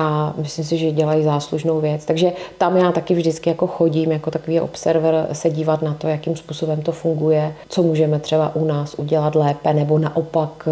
a 0.00 0.34
myslím 0.36 0.64
si, 0.64 0.78
že 0.78 0.92
dělají 0.92 1.24
záslužnou 1.24 1.80
věc. 1.80 2.04
Takže 2.04 2.32
tam 2.58 2.76
já 2.76 2.92
taky 2.92 3.14
vždycky 3.14 3.50
jako 3.50 3.66
chodím 3.66 4.12
jako 4.12 4.30
takový 4.30 4.60
observer 4.60 5.28
se 5.32 5.50
dívat 5.50 5.82
na 5.82 5.94
to, 5.94 6.08
jakým 6.08 6.36
způsobem 6.36 6.82
to 6.82 6.92
funguje, 6.92 7.54
co 7.68 7.82
můžeme 7.82 8.18
třeba 8.18 8.54
u 8.54 8.64
nás 8.64 8.94
udělat 8.94 9.34
lépe, 9.34 9.74
nebo 9.74 9.98
naopak 9.98 10.68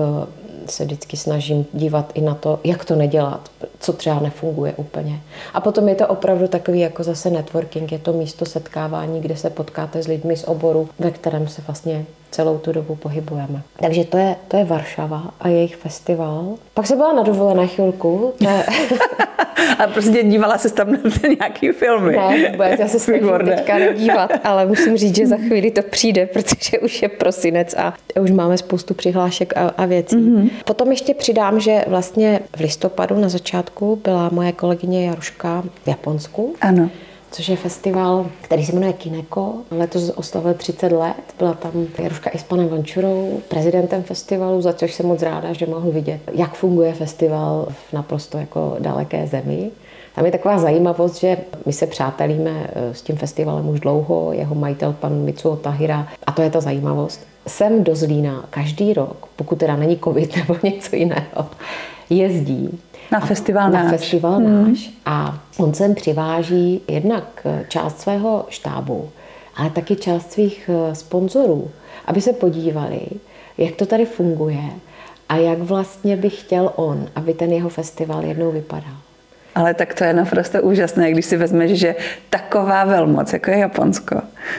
se 0.66 0.84
vždycky 0.84 1.16
snažím 1.16 1.66
dívat 1.72 2.12
i 2.14 2.20
na 2.20 2.34
to, 2.34 2.60
jak 2.64 2.84
to 2.84 2.96
nedělat, 2.96 3.48
co 3.80 3.92
třeba 3.92 4.20
nefunguje 4.20 4.72
úplně. 4.76 5.20
A 5.54 5.60
potom 5.60 5.88
je 5.88 5.94
to 5.94 6.06
opravdu 6.06 6.48
takový 6.48 6.80
jako 6.80 7.02
zase 7.02 7.30
networking, 7.30 7.92
je 7.92 7.98
to 7.98 8.12
místo 8.12 8.46
setkávání, 8.46 9.20
kde 9.20 9.36
se 9.36 9.50
potkáte 9.50 10.02
s 10.02 10.06
lidmi 10.06 10.36
z 10.36 10.44
oboru, 10.44 10.88
ve 10.98 11.10
kterém 11.10 11.48
se 11.48 11.62
vlastně 11.66 12.06
celou 12.30 12.58
tu 12.58 12.72
dobu 12.72 12.96
pohybujeme. 12.96 13.62
Takže 13.80 14.04
to 14.04 14.16
je, 14.16 14.36
to 14.48 14.56
je 14.56 14.64
Varšava 14.64 15.22
a 15.40 15.48
jejich 15.48 15.76
festival. 15.76 16.54
Pak 16.74 16.86
se 16.86 16.96
byla 16.96 17.12
na 17.12 17.22
dovolené 17.22 17.66
chvilku. 17.66 18.32
Je... 18.40 18.66
a 19.78 19.86
prostě 19.86 20.22
dívala 20.22 20.58
se 20.58 20.74
tam 20.74 20.92
na 20.92 20.98
nějaký 21.40 21.72
filmy. 21.72 22.16
Ne, 22.16 22.50
vůbec, 22.50 22.80
já 22.80 22.88
se 22.88 22.98
snažím 22.98 23.30
teďka 23.44 23.78
nedívat, 23.78 24.30
ale 24.44 24.66
musím 24.66 24.96
říct, 24.96 25.16
že 25.16 25.26
za 25.26 25.36
chvíli 25.36 25.70
to 25.70 25.82
přijde, 25.82 26.26
protože 26.26 26.78
už 26.78 27.02
je 27.02 27.08
prosinec 27.08 27.74
a 27.74 27.94
už 28.20 28.30
máme 28.30 28.58
spoustu 28.58 28.94
přihlášek 28.94 29.56
a, 29.56 29.72
a 29.76 29.86
věcí. 29.86 30.16
Mm-hmm. 30.16 30.50
Potom 30.64 30.90
ještě 30.90 31.14
přidám, 31.14 31.60
že 31.60 31.84
vlastně 31.86 32.40
v 32.56 32.60
listopadu 32.60 33.20
na 33.20 33.28
začátku 33.28 34.00
byla 34.04 34.28
moje 34.32 34.52
kolegyně 34.52 35.06
Jaruška 35.06 35.64
v 35.84 35.88
Japonsku. 35.88 36.54
Ano 36.60 36.90
což 37.30 37.48
je 37.48 37.56
festival, 37.56 38.26
který 38.40 38.64
se 38.64 38.72
jmenuje 38.72 38.92
Kineko. 38.92 39.54
Letos 39.70 40.10
oslavil 40.10 40.54
30 40.54 40.92
let. 40.92 41.14
Byla 41.38 41.54
tam 41.54 41.72
Jaruška 42.02 42.30
i 42.30 42.38
s 42.38 42.42
panem 42.42 42.68
Vančurou, 42.68 43.40
prezidentem 43.48 44.02
festivalu, 44.02 44.62
za 44.62 44.72
což 44.72 44.94
jsem 44.94 45.06
moc 45.06 45.22
ráda, 45.22 45.52
že 45.52 45.66
mohu 45.66 45.92
vidět, 45.92 46.20
jak 46.34 46.54
funguje 46.54 46.92
festival 46.92 47.68
v 47.88 47.92
naprosto 47.92 48.38
jako 48.38 48.76
daleké 48.78 49.26
zemi. 49.26 49.70
Tam 50.14 50.26
je 50.26 50.32
taková 50.32 50.58
zajímavost, 50.58 51.20
že 51.20 51.36
my 51.66 51.72
se 51.72 51.86
přátelíme 51.86 52.70
eh, 52.72 52.94
s 52.94 53.02
tím 53.02 53.16
festivalem 53.16 53.68
už 53.68 53.80
dlouho, 53.80 54.32
jeho 54.32 54.54
majitel 54.54 54.92
pan 55.00 55.24
Mitsuo 55.24 55.56
Tahira, 55.56 56.08
a 56.26 56.32
to 56.32 56.42
je 56.42 56.50
ta 56.50 56.60
zajímavost. 56.60 57.26
Sem 57.46 57.84
do 57.84 57.96
Zlína 57.96 58.44
každý 58.50 58.92
rok, 58.92 59.28
pokud 59.36 59.58
teda 59.58 59.76
není 59.76 59.98
covid 59.98 60.36
nebo 60.48 60.56
něco 60.62 60.96
jiného, 60.96 61.46
jezdí 62.10 62.80
na 63.10 63.20
festival 63.20 63.70
na 63.70 63.82
náš. 63.82 63.90
festival 63.90 64.36
hmm. 64.36 64.68
náš. 64.68 64.90
A 65.06 65.38
on 65.58 65.74
sem 65.74 65.94
přiváží 65.94 66.80
jednak 66.88 67.46
část 67.68 68.00
svého 68.00 68.46
štábu, 68.48 69.08
ale 69.56 69.70
taky 69.70 69.96
část 69.96 70.32
svých 70.32 70.70
eh, 70.72 70.94
sponzorů, 70.94 71.70
aby 72.06 72.20
se 72.20 72.32
podívali, 72.32 73.00
jak 73.58 73.76
to 73.76 73.86
tady 73.86 74.04
funguje 74.04 74.64
a 75.28 75.36
jak 75.36 75.58
vlastně 75.58 76.16
by 76.16 76.30
chtěl 76.30 76.72
on, 76.76 77.08
aby 77.14 77.34
ten 77.34 77.52
jeho 77.52 77.68
festival 77.68 78.24
jednou 78.24 78.52
vypadal. 78.52 78.96
Ale 79.58 79.74
tak 79.74 79.94
to 79.94 80.04
je 80.04 80.12
naprosto 80.12 80.62
úžasné, 80.62 81.10
když 81.10 81.26
si 81.26 81.36
vezmeš, 81.36 81.70
že 81.72 81.94
taková 82.30 82.84
velmoc, 82.84 83.32
jako 83.32 83.50
je 83.50 83.58
Japonsko, 83.58 84.16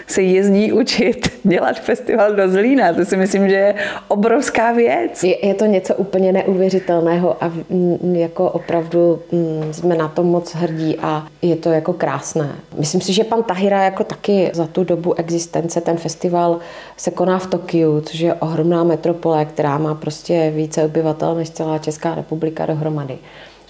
se 0.08 0.22
jezdí 0.22 0.74
učit 0.74 1.40
dělat 1.44 1.80
festival 1.80 2.36
do 2.36 2.50
Zlína. 2.50 2.94
To 2.94 3.06
si 3.06 3.18
myslím, 3.18 3.50
že 3.50 3.56
je 3.56 3.76
obrovská 4.08 4.72
věc. 4.72 5.24
Je, 5.24 5.48
je 5.48 5.54
to 5.54 5.66
něco 5.66 5.96
úplně 5.96 6.32
neuvěřitelného 6.32 7.44
a 7.44 7.52
jako 8.12 8.52
opravdu 8.52 9.20
jsme 9.72 9.96
na 9.96 10.08
to 10.08 10.24
moc 10.24 10.56
hrdí 10.56 10.98
a 11.02 11.28
je 11.42 11.56
to 11.56 11.70
jako 11.70 11.94
krásné. 11.94 12.50
Myslím 12.78 13.02
si, 13.02 13.14
že 13.14 13.24
pan 13.24 13.44
Tahira 13.44 13.84
jako 13.84 14.04
taky 14.04 14.50
za 14.54 14.68
tu 14.68 14.84
dobu 14.84 15.14
existence, 15.14 15.82
ten 15.82 15.98
festival 15.98 16.60
se 16.98 17.12
koná 17.12 17.40
v 17.40 17.48
Tokiu, 17.48 18.02
což 18.02 18.20
je 18.20 18.34
ohromná 18.34 18.84
metropole, 18.84 19.46
která 19.46 19.78
má 19.78 19.96
prostě 19.96 20.52
více 20.56 20.84
obyvatel 20.84 21.36
než 21.36 21.50
celá 21.50 21.78
Česká 21.78 22.16
republika 22.16 22.66
dohromady 22.66 23.18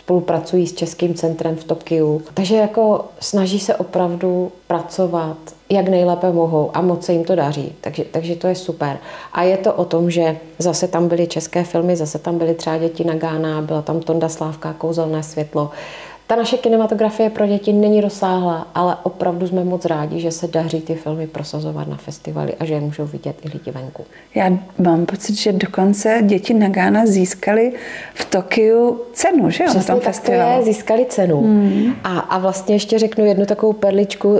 spolupracují 0.09 0.67
s 0.67 0.73
Českým 0.73 1.13
centrem 1.13 1.55
v 1.55 1.63
Tokiu. 1.63 2.21
Takže 2.33 2.55
jako 2.55 3.05
snaží 3.19 3.59
se 3.59 3.75
opravdu 3.75 4.51
pracovat 4.67 5.37
jak 5.69 5.87
nejlépe 5.87 6.31
mohou 6.31 6.71
a 6.73 6.81
moc 6.81 7.05
se 7.05 7.13
jim 7.13 7.23
to 7.23 7.35
daří. 7.35 7.75
Takže, 7.81 8.03
takže 8.11 8.35
to 8.35 8.47
je 8.47 8.55
super. 8.55 8.97
A 9.33 9.43
je 9.43 9.57
to 9.57 9.73
o 9.73 9.85
tom, 9.85 10.11
že 10.11 10.37
zase 10.59 10.87
tam 10.87 11.07
byly 11.07 11.27
české 11.27 11.63
filmy, 11.63 11.95
zase 11.95 12.19
tam 12.19 12.37
byly 12.37 12.53
třeba 12.53 12.77
děti 12.77 13.03
na 13.03 13.13
Gána, 13.13 13.61
byla 13.61 13.81
tam 13.81 13.99
Tonda 13.99 14.29
Slávka, 14.29 14.73
Kouzelné 14.73 15.23
světlo. 15.23 15.69
Ta 16.29 16.35
naše 16.35 16.57
kinematografie 16.57 17.29
pro 17.29 17.47
děti 17.47 17.73
není 17.73 18.01
rozsáhlá, 18.01 18.67
ale 18.75 18.97
opravdu 19.03 19.47
jsme 19.47 19.63
moc 19.63 19.85
rádi, 19.85 20.19
že 20.19 20.31
se 20.31 20.47
daří 20.47 20.81
ty 20.81 20.95
filmy 20.95 21.27
prosazovat 21.27 21.87
na 21.87 21.97
festivaly 21.97 22.53
a 22.59 22.65
že 22.65 22.73
je 22.73 22.79
můžou 22.81 23.05
vidět 23.05 23.35
i 23.45 23.49
lidi 23.57 23.71
venku. 23.71 24.05
Já 24.35 24.51
mám 24.77 25.05
pocit, 25.05 25.35
že 25.35 25.51
dokonce 25.51 26.19
děti 26.25 26.53
na 26.53 26.69
Gána 26.69 27.05
získali 27.05 27.73
v 28.13 28.25
Tokiu 28.25 29.01
cenu, 29.13 29.49
že 29.49 29.63
jo, 29.63 29.69
Přesně 29.69 29.93
tom 29.93 30.01
festivalu. 30.01 30.57
Je, 30.59 30.65
získali 30.65 31.05
cenu. 31.05 31.41
Hmm. 31.41 31.95
A, 32.03 32.19
a 32.19 32.37
vlastně 32.37 32.75
ještě 32.75 32.99
řeknu 32.99 33.25
jednu 33.25 33.45
takovou 33.45 33.73
perličku, 33.73 34.37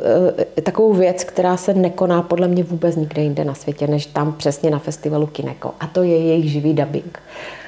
eh, 0.58 0.62
takovou 0.62 0.93
věc, 0.93 1.24
která 1.24 1.58
se 1.58 1.74
nekoná 1.74 2.22
podle 2.22 2.48
mě 2.48 2.63
vůbec 2.63 2.96
nikde 2.96 3.22
jinde 3.22 3.46
na 3.46 3.53
světě, 3.53 3.88
než 3.88 4.05
tam 4.05 4.34
přesně 4.34 4.69
na 4.69 4.79
festivalu 4.79 5.27
Kineko. 5.27 5.72
A 5.79 5.88
to 5.88 6.03
je 6.03 6.17
jejich 6.17 6.51
živý 6.51 6.74
dubbing. 6.74 7.19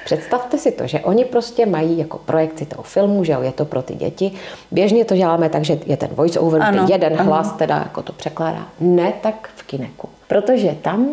Představte 0.04 0.58
si 0.58 0.72
to, 0.72 0.86
že 0.86 1.00
oni 1.00 1.24
prostě 1.24 1.66
mají 1.66 1.98
jako 1.98 2.18
projekci 2.18 2.66
toho 2.66 2.82
filmu, 2.82 3.24
že 3.24 3.32
jo, 3.32 3.42
je 3.42 3.52
to 3.52 3.64
pro 3.64 3.82
ty 3.82 3.94
děti. 3.94 4.32
Běžně 4.70 5.04
to 5.04 5.16
děláme 5.16 5.48
tak, 5.48 5.64
že 5.64 5.78
je 5.86 5.96
ten 5.96 6.08
voice 6.12 6.40
over, 6.40 6.62
ano, 6.62 6.86
jeden 6.90 7.20
ano. 7.20 7.24
hlas 7.24 7.52
teda 7.52 7.76
jako 7.76 8.02
to 8.02 8.12
překládá. 8.12 8.66
Ne 8.80 9.12
tak 9.20 9.50
v 9.56 9.62
kineku. 9.62 10.08
Protože 10.28 10.76
tam 10.82 11.08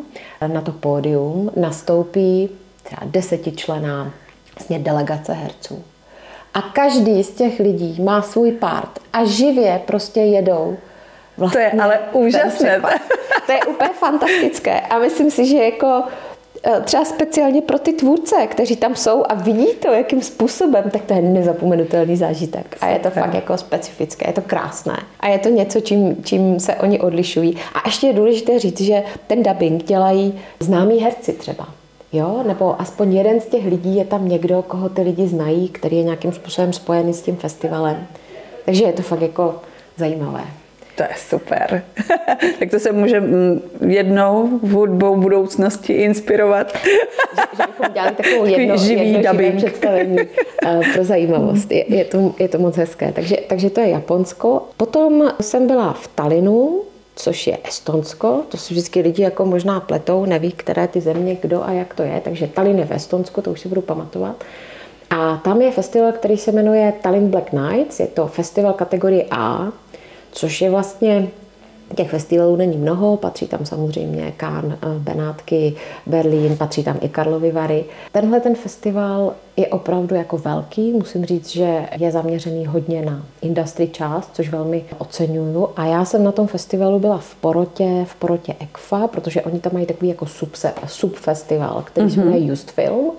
na 0.47 0.61
to 0.61 0.71
pódium 0.71 1.51
nastoupí 1.55 2.49
třeba 2.83 3.01
desetičlená 3.05 4.11
vlastně 4.55 4.79
delegace 4.79 5.33
herců. 5.33 5.83
A 6.53 6.61
každý 6.61 7.23
z 7.23 7.31
těch 7.31 7.59
lidí 7.59 8.01
má 8.01 8.21
svůj 8.21 8.51
part 8.51 8.99
a 9.13 9.25
živě 9.25 9.81
prostě 9.85 10.19
jedou 10.19 10.77
Vlastně 11.39 11.69
to 11.69 11.75
je 11.75 11.81
ale 11.81 11.99
úžasné. 12.11 12.81
To 13.45 13.51
je 13.51 13.59
úplně 13.65 13.89
fantastické. 13.89 14.79
A 14.79 14.99
myslím 14.99 15.31
si, 15.31 15.45
že 15.45 15.57
jako 15.57 16.03
třeba 16.83 17.05
speciálně 17.05 17.61
pro 17.61 17.79
ty 17.79 17.93
tvůrce, 17.93 18.47
kteří 18.47 18.75
tam 18.75 18.95
jsou 18.95 19.23
a 19.29 19.33
vidí 19.33 19.67
to, 19.67 19.87
jakým 19.87 20.21
způsobem, 20.21 20.89
tak 20.91 21.05
to 21.05 21.13
je 21.13 21.21
nezapomenutelný 21.21 22.17
zážitek. 22.17 22.77
A 22.81 22.87
je 22.87 22.99
to 22.99 23.09
fakt 23.09 23.33
jako 23.33 23.57
specifické, 23.57 24.29
je 24.29 24.33
to 24.33 24.41
krásné. 24.41 24.97
A 25.19 25.27
je 25.27 25.39
to 25.39 25.49
něco, 25.49 25.79
čím, 25.79 26.23
čím 26.23 26.59
se 26.59 26.75
oni 26.75 26.99
odlišují. 26.99 27.57
A 27.73 27.81
ještě 27.85 28.07
je 28.07 28.13
důležité 28.13 28.59
říct, 28.59 28.81
že 28.81 29.03
ten 29.27 29.43
dubbing 29.43 29.83
dělají 29.83 30.39
známí 30.59 30.99
herci 30.99 31.33
třeba. 31.33 31.67
Jo? 32.13 32.43
Nebo 32.47 32.81
aspoň 32.81 33.13
jeden 33.13 33.41
z 33.41 33.45
těch 33.45 33.65
lidí 33.65 33.95
je 33.95 34.05
tam 34.05 34.27
někdo, 34.27 34.61
koho 34.61 34.89
ty 34.89 35.01
lidi 35.01 35.27
znají, 35.27 35.69
který 35.69 35.97
je 35.97 36.03
nějakým 36.03 36.31
způsobem 36.31 36.73
spojený 36.73 37.13
s 37.13 37.21
tím 37.21 37.35
festivalem. 37.35 38.07
Takže 38.65 38.83
je 38.83 38.93
to 38.93 39.01
fakt 39.01 39.21
jako 39.21 39.55
zajímavé. 39.97 40.43
To 40.99 41.03
je 41.03 41.15
super. 41.17 41.83
tak 42.59 42.71
to 42.71 42.79
se 42.79 42.91
může 42.91 43.19
mm, 43.19 43.61
jednou 43.87 44.59
v 44.63 44.71
hudbou 44.71 45.15
budoucnosti 45.15 45.93
inspirovat. 45.93 46.77
že, 46.83 46.91
že 47.57 47.63
bychom 47.67 47.93
dělali 47.93 48.15
takovou 48.15 48.45
jedno, 48.45 48.77
živý 48.77 49.13
jedno 49.13 49.31
živé 49.31 49.51
představení 49.51 50.17
uh, 50.17 50.93
pro 50.93 51.03
zajímavost. 51.03 51.71
Je, 51.71 51.95
je, 51.95 52.05
to, 52.05 52.33
je 52.39 52.47
to 52.47 52.57
moc 52.57 52.77
hezké. 52.77 53.11
Takže, 53.11 53.37
takže 53.47 53.69
to 53.69 53.81
je 53.81 53.89
Japonsko. 53.89 54.67
Potom 54.77 55.31
jsem 55.41 55.67
byla 55.67 55.93
v 55.93 56.07
Talinu, 56.07 56.81
což 57.15 57.47
je 57.47 57.57
Estonsko. 57.63 58.43
To 58.49 58.57
si 58.57 58.73
vždycky 58.73 59.01
lidi 59.01 59.23
jako 59.23 59.45
možná 59.45 59.79
pletou, 59.79 60.25
neví, 60.25 60.51
které 60.51 60.87
ty 60.87 61.01
země, 61.01 61.37
kdo 61.41 61.63
a 61.63 61.71
jak 61.71 61.93
to 61.93 62.03
je. 62.03 62.21
Takže 62.23 62.47
Tallinn 62.47 62.79
je 62.79 62.85
v 62.85 62.91
Estonsku, 62.91 63.41
to 63.41 63.51
už 63.51 63.59
si 63.59 63.69
budu 63.69 63.81
pamatovat. 63.81 64.43
A 65.09 65.37
tam 65.37 65.61
je 65.61 65.71
festival, 65.71 66.11
který 66.11 66.37
se 66.37 66.51
jmenuje 66.51 66.93
Tallinn 67.01 67.29
Black 67.29 67.53
Nights. 67.53 67.99
Je 67.99 68.07
to 68.07 68.27
festival 68.27 68.73
kategorie 68.73 69.25
A, 69.31 69.71
což 70.31 70.61
je 70.61 70.69
vlastně 70.69 71.27
Těch 71.95 72.09
festivalů 72.09 72.55
není 72.55 72.77
mnoho, 72.77 73.17
patří 73.17 73.47
tam 73.47 73.65
samozřejmě 73.65 74.33
Cannes, 74.39 74.79
eh, 74.81 74.99
Benátky, 74.99 75.75
Berlín, 76.05 76.57
patří 76.57 76.83
tam 76.83 76.97
i 77.01 77.09
Karlovy 77.09 77.51
Vary. 77.51 77.85
Tenhle 78.11 78.39
ten 78.39 78.55
festival 78.55 79.33
je 79.57 79.67
opravdu 79.67 80.15
jako 80.15 80.37
velký, 80.37 80.93
musím 80.93 81.25
říct, 81.25 81.49
že 81.49 81.85
je 81.97 82.11
zaměřený 82.11 82.65
hodně 82.65 83.01
na 83.01 83.25
industry 83.41 83.87
část, 83.87 84.29
což 84.33 84.49
velmi 84.49 84.85
oceňuju. 84.97 85.69
A 85.75 85.85
já 85.85 86.05
jsem 86.05 86.23
na 86.23 86.31
tom 86.31 86.47
festivalu 86.47 86.99
byla 86.99 87.17
v 87.17 87.35
Porotě, 87.35 88.05
v 88.07 88.15
Porotě 88.15 88.55
ECFA, 88.59 89.07
protože 89.07 89.41
oni 89.41 89.59
tam 89.59 89.73
mají 89.73 89.85
takový 89.85 90.09
jako 90.09 90.25
subfestival, 90.85 91.83
který 91.85 92.07
mm-hmm. 92.07 92.13
se 92.13 92.19
jmenuje 92.19 92.45
Just 92.45 92.71
Film. 92.71 93.11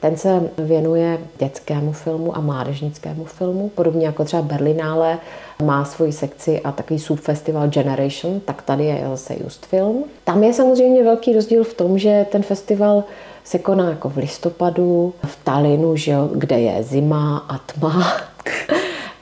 Ten 0.00 0.16
se 0.16 0.50
věnuje 0.58 1.18
dětskému 1.38 1.92
filmu 1.92 2.36
a 2.36 2.40
mládežnickému 2.40 3.24
filmu, 3.24 3.68
podobně 3.68 4.06
jako 4.06 4.24
třeba 4.24 4.42
Berlinále 4.42 5.18
má 5.62 5.84
svoji 5.84 6.12
sekci 6.12 6.60
a 6.60 6.72
takový 6.72 7.00
subfestival 7.00 7.68
Generation, 7.68 8.40
tak 8.40 8.62
tady 8.62 8.84
je 8.84 9.04
zase 9.10 9.34
Just 9.44 9.66
Film. 9.66 10.04
Tam 10.24 10.44
je 10.44 10.52
samozřejmě 10.54 11.04
velký 11.04 11.32
rozdíl 11.32 11.64
v 11.64 11.74
tom, 11.74 11.98
že 11.98 12.26
ten 12.32 12.42
festival 12.42 13.04
se 13.44 13.58
koná 13.58 13.90
jako 13.90 14.08
v 14.08 14.16
listopadu, 14.16 15.14
v 15.26 15.44
Talinu, 15.44 15.96
že 15.96 16.10
jo, 16.10 16.28
kde 16.34 16.60
je 16.60 16.82
zima 16.82 17.46
a 17.48 17.58
tma. 17.58 18.12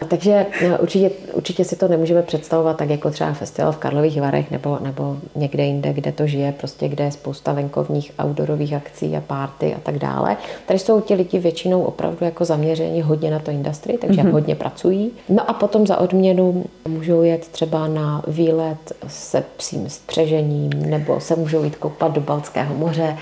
Takže 0.08 0.46
no, 0.68 0.78
určitě, 0.78 1.10
určitě 1.32 1.64
si 1.64 1.76
to 1.76 1.88
nemůžeme 1.88 2.22
představovat 2.22 2.76
tak 2.76 2.90
jako 2.90 3.10
třeba 3.10 3.32
festival 3.32 3.72
v 3.72 3.76
Karlových 3.76 4.20
Varech 4.20 4.50
nebo, 4.50 4.78
nebo 4.82 5.16
někde 5.36 5.64
jinde, 5.64 5.92
kde 5.92 6.12
to 6.12 6.26
žije, 6.26 6.52
prostě 6.52 6.88
kde 6.88 7.04
je 7.04 7.12
spousta 7.12 7.52
venkovních 7.52 8.12
outdoorových 8.24 8.74
akcí 8.74 9.16
a 9.16 9.20
párty 9.20 9.74
a 9.74 9.80
tak 9.82 9.98
dále. 9.98 10.36
Tady 10.66 10.78
jsou 10.78 11.00
ti 11.00 11.14
lidi 11.14 11.38
většinou 11.38 11.82
opravdu 11.82 12.24
jako 12.24 12.44
zaměření 12.44 13.02
hodně 13.02 13.30
na 13.30 13.38
to 13.38 13.50
industry, 13.50 13.98
takže 14.00 14.22
mm-hmm. 14.22 14.30
hodně 14.30 14.54
pracují. 14.54 15.10
No 15.28 15.50
a 15.50 15.52
potom 15.52 15.86
za 15.86 15.96
odměnu 15.96 16.64
můžou 16.88 17.22
jet 17.22 17.48
třeba 17.48 17.88
na 17.88 18.22
výlet 18.26 18.92
se 19.06 19.44
psím 19.56 19.90
střežením 19.90 20.70
nebo 20.70 21.20
se 21.20 21.36
můžou 21.36 21.64
jít 21.64 21.76
koupat 21.76 22.12
do 22.12 22.20
Balckého 22.20 22.74
moře 22.74 23.16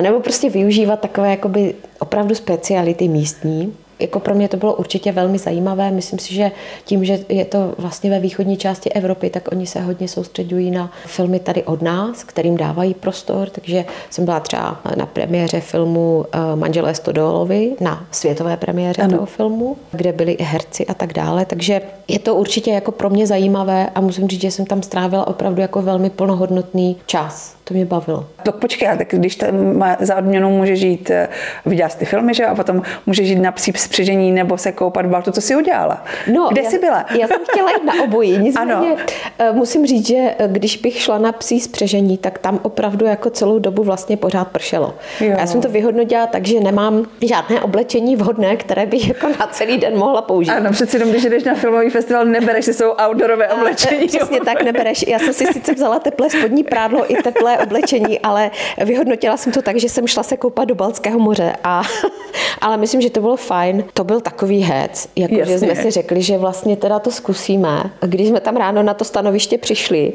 nebo 0.00 0.20
prostě 0.20 0.50
využívat 0.50 1.00
takové 1.00 1.30
jakoby 1.30 1.74
opravdu 1.98 2.34
speciality 2.34 3.08
místní 3.08 3.74
jako 3.98 4.20
pro 4.20 4.34
mě 4.34 4.48
to 4.48 4.56
bylo 4.56 4.74
určitě 4.74 5.12
velmi 5.12 5.38
zajímavé. 5.38 5.90
Myslím 5.90 6.18
si, 6.18 6.34
že 6.34 6.50
tím, 6.84 7.04
že 7.04 7.18
je 7.28 7.44
to 7.44 7.74
vlastně 7.78 8.10
ve 8.10 8.20
východní 8.20 8.56
části 8.56 8.90
Evropy, 8.92 9.30
tak 9.30 9.48
oni 9.52 9.66
se 9.66 9.80
hodně 9.80 10.08
soustředují 10.08 10.70
na 10.70 10.92
filmy 11.06 11.40
tady 11.40 11.62
od 11.62 11.82
nás, 11.82 12.24
kterým 12.24 12.56
dávají 12.56 12.94
prostor. 12.94 13.50
Takže 13.50 13.84
jsem 14.10 14.24
byla 14.24 14.40
třeba 14.40 14.80
na 14.96 15.06
premiéře 15.06 15.60
filmu 15.60 16.24
eh, 16.32 16.56
Manželé 16.56 16.94
Stodolovi, 16.94 17.72
na 17.80 18.06
světové 18.10 18.56
premiéře 18.56 19.02
ano. 19.02 19.14
toho 19.14 19.26
filmu, 19.26 19.76
kde 19.92 20.12
byli 20.12 20.32
i 20.32 20.42
herci 20.42 20.86
a 20.86 20.94
tak 20.94 21.12
dále. 21.12 21.44
Takže 21.44 21.80
je 22.08 22.18
to 22.18 22.34
určitě 22.34 22.70
jako 22.70 22.92
pro 22.92 23.10
mě 23.10 23.26
zajímavé 23.26 23.90
a 23.94 24.00
musím 24.00 24.28
říct, 24.28 24.40
že 24.40 24.50
jsem 24.50 24.66
tam 24.66 24.82
strávila 24.82 25.26
opravdu 25.26 25.60
jako 25.60 25.82
velmi 25.82 26.10
plnohodnotný 26.10 26.96
čas. 27.06 27.56
To 27.64 27.74
mě 27.74 27.84
bavilo. 27.84 28.26
Tak 28.42 28.54
počkej, 28.54 28.88
tak 28.98 29.08
když 29.10 29.36
tam 29.36 29.84
za 30.00 30.16
odměnu 30.16 30.50
může 30.50 30.76
žít, 30.76 31.10
eh, 31.10 31.28
viděla 31.66 31.88
jsi 31.88 31.98
ty 31.98 32.04
filmy, 32.04 32.34
že 32.34 32.46
a 32.46 32.54
potom 32.54 32.82
může 33.06 33.24
žít 33.24 33.38
na 33.38 33.52
psí 33.52 33.72
spřežení 33.86 34.32
nebo 34.32 34.58
se 34.58 34.72
koupat 34.72 35.06
v 35.06 35.08
baltu, 35.08 35.32
co 35.32 35.40
jsi 35.40 35.56
udělala? 35.56 36.04
No, 36.32 36.48
Kde 36.52 36.62
já, 36.62 36.70
jsi 36.70 36.78
byla? 36.78 37.04
Já 37.20 37.28
jsem 37.28 37.40
chtěla 37.50 37.70
jít 37.70 37.84
na 37.84 37.92
obojí, 38.04 38.38
nicméně 38.42 38.72
ano. 38.72 38.96
Eh, 39.38 39.52
musím 39.52 39.86
říct, 39.86 40.06
že 40.06 40.16
eh, 40.16 40.48
když 40.48 40.76
bych 40.76 41.00
šla 41.02 41.18
na 41.18 41.32
psí 41.32 41.60
spřežení, 41.60 42.18
tak 42.18 42.38
tam 42.38 42.60
opravdu 42.62 43.06
jako 43.06 43.30
celou 43.30 43.58
dobu 43.58 43.82
vlastně 43.82 44.16
pořád 44.16 44.48
pršelo. 44.48 44.94
Jo. 45.20 45.34
Já 45.38 45.46
jsem 45.46 45.60
to 45.60 45.68
vyhodnotila 45.68 46.26
tak, 46.26 46.46
že 46.46 46.60
nemám 46.60 47.06
žádné 47.22 47.60
oblečení 47.60 48.16
vhodné, 48.16 48.56
které 48.56 48.86
bych 48.86 49.08
jako 49.08 49.28
na 49.28 49.46
celý 49.46 49.78
den 49.78 49.98
mohla 49.98 50.22
použít. 50.22 50.50
Ano, 50.50 50.72
přeci 50.72 50.96
jenom, 50.96 51.10
když 51.10 51.24
jdeš 51.24 51.44
na 51.44 51.54
filmový 51.54 51.90
festival, 51.90 52.24
nebereš 52.24 52.64
si 52.64 52.74
jsou 52.74 52.90
outdoorové 53.08 53.48
oblečení. 53.48 54.06
Přesně 54.06 54.40
tak, 54.40 54.62
nebereš. 54.62 55.04
Já 55.08 55.18
jsem 55.18 55.32
si 55.32 55.46
sice 55.46 55.74
vzala 55.74 55.98
teplé 55.98 56.30
spodní 56.30 56.64
prádlo 56.64 57.12
i 57.12 57.16
teplé 57.22 57.58
oblečení, 57.58 58.18
ale 58.18 58.50
vyhodnotila 58.84 59.36
jsem 59.36 59.52
to 59.52 59.62
tak, 59.62 59.76
že 59.76 59.88
jsem 59.88 60.06
šla 60.06 60.22
se 60.22 60.36
koupat 60.36 60.68
do 60.68 60.74
Balckého 60.74 61.18
moře. 61.18 61.52
A, 61.64 61.82
ale 62.60 62.76
myslím, 62.76 63.00
že 63.00 63.10
to 63.10 63.20
bylo 63.20 63.36
fajn. 63.36 63.75
To 63.94 64.04
byl 64.04 64.20
takový 64.20 64.60
hec, 64.60 65.08
jako 65.16 65.34
že 65.44 65.58
jsme 65.58 65.76
si 65.76 65.90
řekli, 65.90 66.22
že 66.22 66.38
vlastně 66.38 66.76
teda 66.76 66.98
to 66.98 67.10
zkusíme. 67.10 67.90
Když 68.00 68.28
jsme 68.28 68.40
tam 68.40 68.56
ráno 68.56 68.82
na 68.82 68.94
to 68.94 69.04
stanoviště 69.04 69.58
přišli, 69.58 70.12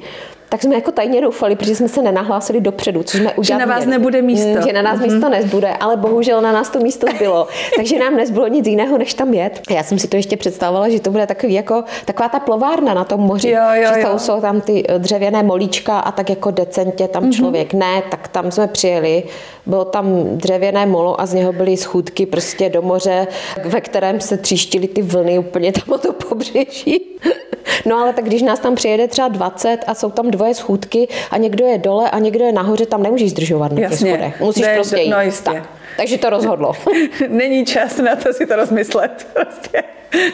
tak 0.52 0.62
jsme 0.62 0.76
jako 0.76 0.92
tajně 0.92 1.22
doufali, 1.22 1.56
protože 1.56 1.76
jsme 1.76 1.88
se 1.88 2.02
nenahlásili 2.02 2.62
dopředu, 2.62 3.04
co 3.04 3.18
jsme 3.18 3.34
udělali. 3.34 3.64
Že 3.64 3.68
na 3.68 3.76
vás 3.76 3.86
nebude 3.86 4.22
místo. 4.22 4.62
Že 4.68 4.74
na 4.74 4.82
nás 4.82 5.00
mm-hmm. 5.00 5.14
místo 5.14 5.30
nezbude, 5.30 5.74
ale 5.74 5.98
bohužel 5.98 6.42
na 6.42 6.52
nás 6.52 6.70
to 6.70 6.80
místo 6.80 7.08
bylo. 7.20 7.48
Takže 7.76 8.00
nám 8.00 8.16
nezbylo 8.16 8.48
nic 8.48 8.68
jiného, 8.68 8.98
než 8.98 9.14
tam 9.14 9.34
jet. 9.34 9.62
Já 9.70 9.84
jsem 9.84 10.00
si 10.00 10.08
to 10.08 10.16
ještě 10.16 10.38
představovala, 10.38 10.90
že 10.90 11.00
to 11.00 11.12
bude 11.12 11.28
takový 11.28 11.54
jako 11.54 11.84
taková 12.06 12.30
ta 12.30 12.40
plovárna 12.40 12.94
na 12.94 13.04
tom 13.04 13.20
moři. 13.20 13.50
Jo, 13.50 13.64
jo, 13.74 13.92
že 13.96 14.02
jo. 14.02 14.20
jsou 14.20 14.42
tam 14.42 14.62
ty 14.62 14.84
eh, 14.88 15.00
dřevěné 15.00 15.44
molíčka 15.44 16.00
a 16.00 16.12
tak 16.12 16.30
jako 16.30 16.52
decentě 16.52 17.08
tam 17.08 17.24
mm-hmm. 17.24 17.36
člověk. 17.36 17.74
Ne, 17.74 18.04
tak 18.12 18.28
tam 18.28 18.52
jsme 18.52 18.68
přijeli. 18.68 19.24
Bylo 19.66 19.86
tam 19.86 20.24
dřevěné 20.38 20.86
molo 20.86 21.22
a 21.22 21.26
z 21.26 21.34
něho 21.34 21.54
byly 21.54 21.78
schůdky 21.78 22.26
prostě 22.26 22.70
do 22.70 22.82
moře, 22.82 23.28
ve 23.66 23.82
kterém 23.82 24.20
se 24.22 24.38
tříštily 24.38 24.88
ty 24.88 25.02
vlny 25.02 25.40
úplně 25.40 25.72
tam 25.72 25.94
o 25.94 25.98
to 25.98 26.14
pobřeží. 26.14 27.02
No 27.86 27.98
ale 27.98 28.14
tak 28.14 28.26
když 28.26 28.42
nás 28.42 28.60
tam 28.60 28.76
přijede 28.76 29.08
třeba 29.08 29.28
20 29.28 29.78
a 29.88 29.96
jsou 29.96 30.10
tam 30.10 30.32
dvoje 30.42 30.56
schůdky 30.56 31.08
a 31.32 31.38
někdo 31.38 31.66
je 31.66 31.78
dole 31.78 32.10
a 32.10 32.20
někdo 32.20 32.46
je 32.46 32.52
nahoře, 32.52 32.86
tam 32.86 33.04
nemůžeš 33.04 33.32
zdržovat 33.32 33.72
na 33.72 33.90
těch 33.90 33.98
schodech. 33.98 34.42
Musíš 34.42 34.66
ne, 34.66 34.76
prostě 34.76 34.98
jít. 34.98 35.10
No 35.10 35.22
jistě. 35.22 35.52
Tak. 35.52 35.70
Takže 35.98 36.18
to 36.18 36.30
rozhodlo. 36.30 36.74
Není 37.30 37.66
čas 37.66 37.98
na 37.98 38.16
to 38.16 38.34
si 38.34 38.46
to 38.46 38.56
rozmyslet. 38.56 39.28
Prostě. 39.34 39.84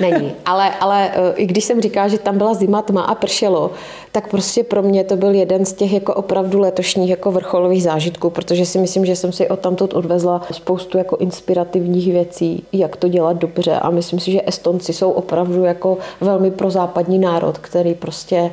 Není, 0.01 0.35
ale, 0.45 0.71
ale 0.79 1.11
eh, 1.13 1.33
i 1.35 1.45
když 1.45 1.63
jsem 1.63 1.81
říkala, 1.81 2.07
že 2.07 2.17
tam 2.17 2.37
byla 2.37 2.53
zima, 2.53 2.81
tma 2.81 3.01
a 3.01 3.15
pršelo, 3.15 3.71
tak 4.11 4.27
prostě 4.27 4.63
pro 4.63 4.81
mě 4.81 5.03
to 5.03 5.15
byl 5.15 5.33
jeden 5.33 5.65
z 5.65 5.73
těch 5.73 5.93
jako 5.93 6.13
opravdu 6.13 6.59
letošních 6.59 7.09
jako 7.09 7.31
vrcholových 7.31 7.83
zážitků, 7.83 8.29
protože 8.29 8.65
si 8.65 8.79
myslím, 8.79 9.05
že 9.05 9.15
jsem 9.15 9.31
si 9.31 9.49
od 9.49 9.59
tamtud 9.59 9.93
odvezla 9.93 10.41
spoustu 10.51 10.97
jako 10.97 11.17
inspirativních 11.17 12.11
věcí, 12.11 12.63
jak 12.73 12.95
to 12.95 13.07
dělat 13.07 13.37
dobře 13.37 13.73
a 13.73 13.89
myslím 13.89 14.19
si, 14.19 14.31
že 14.31 14.41
Estonci 14.45 14.93
jsou 14.93 15.11
opravdu 15.11 15.63
jako 15.63 15.97
velmi 16.21 16.51
prozápadní 16.51 17.19
národ, 17.19 17.57
který 17.57 17.93
prostě 17.93 18.51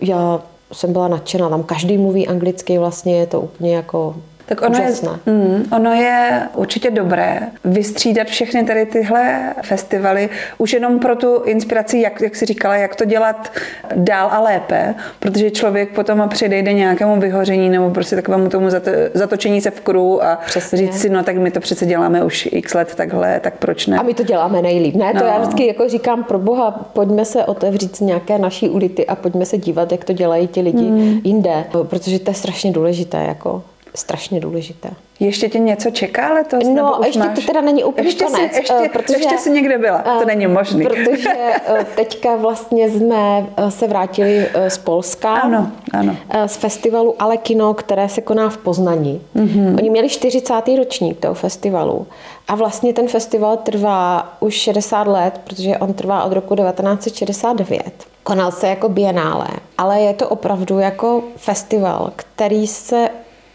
já 0.00 0.40
jsem 0.72 0.92
byla 0.92 1.08
nadšená, 1.08 1.48
tam 1.48 1.62
každý 1.62 1.98
mluví 1.98 2.28
anglicky, 2.28 2.78
vlastně 2.78 3.16
je 3.16 3.26
to 3.26 3.40
úplně 3.40 3.76
jako 3.76 4.16
tak 4.46 4.62
ono 4.62 4.78
je, 4.78 4.92
mm, 5.26 5.66
ono 5.72 5.92
je 5.92 6.42
určitě 6.54 6.90
dobré 6.90 7.40
vystřídat 7.64 8.26
všechny 8.26 8.64
tady 8.64 8.86
tyhle 8.86 9.54
festivaly, 9.62 10.28
už 10.58 10.72
jenom 10.72 10.98
pro 10.98 11.16
tu 11.16 11.42
inspiraci, 11.44 11.98
jak, 11.98 12.20
jak 12.20 12.36
si 12.36 12.46
říkala, 12.46 12.76
jak 12.76 12.96
to 12.96 13.04
dělat 13.04 13.52
dál 13.94 14.28
a 14.32 14.40
lépe, 14.40 14.94
protože 15.18 15.50
člověk 15.50 15.94
potom 15.94 16.28
předejde 16.28 16.72
nějakému 16.72 17.20
vyhoření 17.20 17.68
nebo 17.68 17.90
prostě 17.90 18.16
takovému 18.16 18.48
tomu 18.48 18.68
zatočení 19.14 19.60
se 19.60 19.70
v 19.70 19.80
kruhu 19.80 20.24
a 20.24 20.38
Přesně. 20.46 20.78
říct 20.78 21.00
si, 21.00 21.08
no 21.08 21.22
tak 21.22 21.36
my 21.36 21.50
to 21.50 21.60
přece 21.60 21.86
děláme 21.86 22.24
už 22.24 22.48
x 22.52 22.74
let 22.74 22.94
takhle, 22.94 23.40
tak 23.40 23.54
proč 23.58 23.86
ne? 23.86 23.98
A 23.98 24.02
my 24.02 24.14
to 24.14 24.22
děláme 24.22 24.62
nejlíp. 24.62 24.94
Ne, 24.94 25.12
to 25.12 25.18
no. 25.18 25.26
já 25.26 25.38
vždycky 25.38 25.66
jako 25.66 25.88
říkám 25.88 26.24
pro 26.24 26.38
boha, 26.38 26.70
pojďme 26.70 27.24
se 27.24 27.44
otevřít 27.44 28.00
nějaké 28.00 28.38
naší 28.38 28.68
ulity 28.68 29.06
a 29.06 29.16
pojďme 29.16 29.46
se 29.46 29.58
dívat, 29.58 29.92
jak 29.92 30.04
to 30.04 30.12
dělají 30.12 30.48
ti 30.48 30.60
lidi 30.60 30.90
mm. 30.90 31.20
jinde, 31.24 31.64
protože 31.82 32.18
to 32.18 32.30
je 32.30 32.34
strašně 32.34 32.72
důležité. 32.72 33.24
Jako 33.24 33.62
strašně 33.96 34.40
důležité. 34.40 34.90
Ještě 35.20 35.48
tě 35.48 35.58
něco 35.58 35.90
čeká 35.90 36.32
letos? 36.32 36.64
No, 36.74 37.00
ještě 37.06 37.18
máš... 37.18 37.38
to 37.38 37.46
teda 37.46 37.60
není 37.60 37.84
úplně 37.84 38.08
ještě 38.08 38.24
konec. 38.24 38.52
Si, 38.52 38.58
ještě, 38.58 38.90
protože, 38.92 39.18
ještě 39.18 39.38
jsi 39.38 39.50
někde 39.50 39.78
byla, 39.78 39.98
to 39.98 40.22
eh, 40.22 40.24
není 40.24 40.46
možné. 40.46 40.84
Protože 40.88 41.30
eh, 41.66 41.86
teďka 41.96 42.36
vlastně 42.36 42.88
jsme 42.88 43.46
eh, 43.56 43.70
se 43.70 43.86
vrátili 43.86 44.48
z 44.68 44.78
Polska. 44.78 45.34
Ano, 45.34 45.70
ano. 45.92 46.16
Z 46.46 46.56
festivalu 46.56 47.14
Ale 47.18 47.36
Kino, 47.36 47.74
které 47.74 48.08
se 48.08 48.20
koná 48.20 48.50
v 48.50 48.58
Poznaní. 48.58 49.20
Mm-hmm. 49.36 49.76
Oni 49.78 49.90
měli 49.90 50.08
40. 50.08 50.54
ročník 50.78 51.20
toho 51.20 51.34
festivalu. 51.34 52.06
A 52.48 52.54
vlastně 52.54 52.92
ten 52.92 53.08
festival 53.08 53.56
trvá 53.56 54.32
už 54.40 54.54
60 54.54 55.06
let, 55.06 55.40
protože 55.44 55.78
on 55.78 55.94
trvá 55.94 56.24
od 56.24 56.32
roku 56.32 56.56
1969. 56.56 57.84
Konal 58.22 58.52
se 58.52 58.68
jako 58.68 58.88
bienále, 58.88 59.48
ale 59.78 60.00
je 60.00 60.14
to 60.14 60.28
opravdu 60.28 60.78
jako 60.78 61.22
festival, 61.36 62.12
který 62.16 62.66
se 62.66 63.08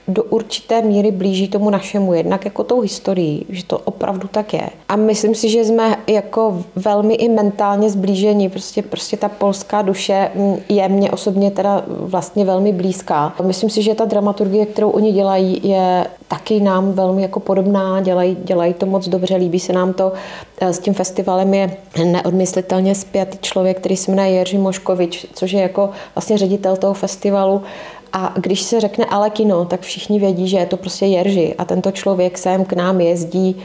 do 0.09 0.23
určité 0.23 0.81
míry 0.81 1.11
blíží 1.11 1.47
tomu 1.47 1.69
našemu, 1.69 2.13
jednak 2.13 2.45
jako 2.45 2.63
tou 2.63 2.81
historií, 2.81 3.45
že 3.49 3.63
to 3.65 3.77
opravdu 3.77 4.27
tak 4.27 4.53
je. 4.53 4.69
A 4.89 4.95
myslím 4.95 5.35
si, 5.35 5.49
že 5.49 5.65
jsme 5.65 5.97
jako 6.07 6.63
velmi 6.75 7.13
i 7.13 7.29
mentálně 7.29 7.89
zblížení, 7.89 8.49
prostě, 8.49 8.81
prostě 8.81 9.17
ta 9.17 9.29
polská 9.29 9.81
duše 9.81 10.31
je 10.69 10.89
mně 10.89 11.11
osobně 11.11 11.51
teda 11.51 11.83
vlastně 11.87 12.45
velmi 12.45 12.73
blízká. 12.73 13.33
Myslím 13.43 13.69
si, 13.69 13.81
že 13.81 13.95
ta 13.95 14.05
dramaturgie, 14.05 14.65
kterou 14.65 14.89
oni 14.89 15.11
dělají, 15.11 15.61
je 15.63 16.05
taky 16.27 16.59
nám 16.59 16.91
velmi 16.91 17.21
jako 17.21 17.39
podobná, 17.39 18.01
dělají, 18.01 18.37
dělají 18.43 18.73
to 18.73 18.85
moc 18.85 19.07
dobře, 19.07 19.35
líbí 19.35 19.59
se 19.59 19.73
nám 19.73 19.93
to. 19.93 20.13
E, 20.61 20.73
s 20.73 20.79
tím 20.79 20.93
festivalem 20.93 21.53
je 21.53 21.77
neodmyslitelně 22.05 22.95
zpět 22.95 23.37
člověk, 23.41 23.79
který 23.79 23.97
se 23.97 24.11
jmenuje 24.11 24.29
Jerzy 24.29 24.57
Moškovič, 24.57 25.25
což 25.33 25.51
je 25.51 25.61
jako 25.61 25.89
vlastně 26.15 26.37
ředitel 26.37 26.77
toho 26.77 26.93
festivalu 26.93 27.61
a 28.13 28.33
když 28.37 28.61
se 28.61 28.79
řekne 28.79 29.05
ale 29.05 29.29
kino, 29.29 29.65
tak 29.65 29.81
všichni 29.81 30.19
vědí, 30.19 30.47
že 30.47 30.57
je 30.57 30.65
to 30.65 30.77
prostě 30.77 31.05
Jerži 31.05 31.55
a 31.57 31.65
tento 31.65 31.91
člověk 31.91 32.37
sem 32.37 32.65
k 32.65 32.73
nám 32.73 33.01
jezdí 33.01 33.55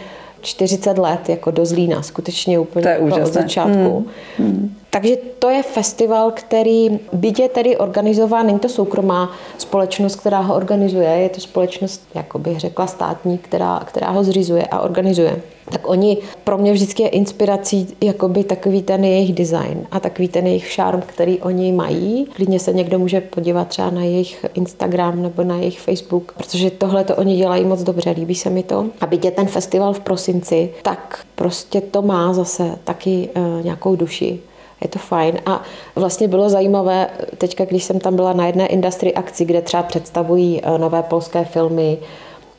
40 0.41 0.99
let 0.99 1.29
jako 1.29 1.51
do 1.51 1.67
Zlína, 1.67 2.03
skutečně 2.03 2.59
úplně 2.59 2.83
to 2.83 2.89
je 2.89 2.95
jako 2.95 3.27
od 3.27 3.33
začátku. 3.33 4.07
Hmm. 4.39 4.49
Hmm. 4.49 4.77
Takže 4.95 5.17
to 5.39 5.51
je 5.51 5.63
festival, 5.63 6.31
který 6.31 7.01
byť 7.13 7.39
je 7.39 7.49
tedy 7.49 7.77
organizován, 7.77 8.47
není 8.47 8.59
to 8.59 8.69
soukromá 8.69 9.33
společnost, 9.59 10.17
která 10.17 10.41
ho 10.41 10.55
organizuje, 10.55 11.09
je 11.09 11.29
to 11.29 11.41
společnost, 11.41 12.03
jako 12.15 12.39
bych 12.39 12.61
řekla, 12.61 12.87
státní, 12.87 13.39
která, 13.39 13.81
která 13.85 14.11
ho 14.11 14.25
zřizuje 14.25 14.67
a 14.67 14.81
organizuje. 14.81 15.43
Tak 15.73 15.89
oni, 15.89 16.19
pro 16.45 16.59
mě 16.59 16.73
vždycky 16.73 17.03
je 17.03 17.09
inspirací 17.09 17.97
jakoby 18.01 18.45
takový 18.45 18.83
ten 18.83 19.05
jejich 19.05 19.33
design 19.33 19.87
a 19.91 20.00
takový 20.00 20.28
ten 20.28 20.47
jejich 20.47 20.71
šarm, 20.71 21.00
který 21.07 21.41
oni 21.41 21.73
mají. 21.73 22.26
Klidně 22.35 22.61
se 22.61 22.73
někdo 22.73 22.99
může 22.99 23.21
podívat 23.21 23.69
třeba 23.69 23.91
na 23.91 24.04
jejich 24.04 24.47
Instagram 24.54 25.23
nebo 25.23 25.45
na 25.45 25.57
jejich 25.57 25.80
Facebook, 25.80 26.33
protože 26.33 26.71
tohle 26.71 27.04
to 27.04 27.17
oni 27.17 27.37
dělají 27.37 27.65
moc 27.65 27.83
dobře, 27.83 28.11
líbí 28.11 28.35
se 28.35 28.50
mi 28.50 28.63
to. 28.63 28.87
A 29.00 29.07
byť 29.07 29.25
je 29.25 29.30
ten 29.30 29.47
festival 29.47 29.93
v 29.93 30.00
prosinci, 30.00 30.71
tak 30.83 31.25
prostě 31.35 31.80
to 31.80 32.02
má 32.02 32.33
zase 32.33 32.78
taky 32.85 33.28
uh, 33.37 33.65
nějakou 33.65 33.97
duši 33.97 34.41
je 34.84 34.88
to 34.88 34.99
fajn. 34.99 35.38
A 35.47 35.62
vlastně 35.97 36.28
bylo 36.28 36.49
zajímavé, 36.49 37.10
teďka, 37.38 37.64
když 37.64 37.84
jsem 37.84 38.00
tam 38.00 38.16
byla 38.16 38.32
na 38.32 38.47
jedné 38.47 38.66
industry 38.66 39.14
akci, 39.14 39.44
kde 39.44 39.62
třeba 39.62 39.82
představují 39.82 40.60
eh, 40.62 40.78
nové 40.78 41.02
polské 41.02 41.44
filmy, 41.44 41.99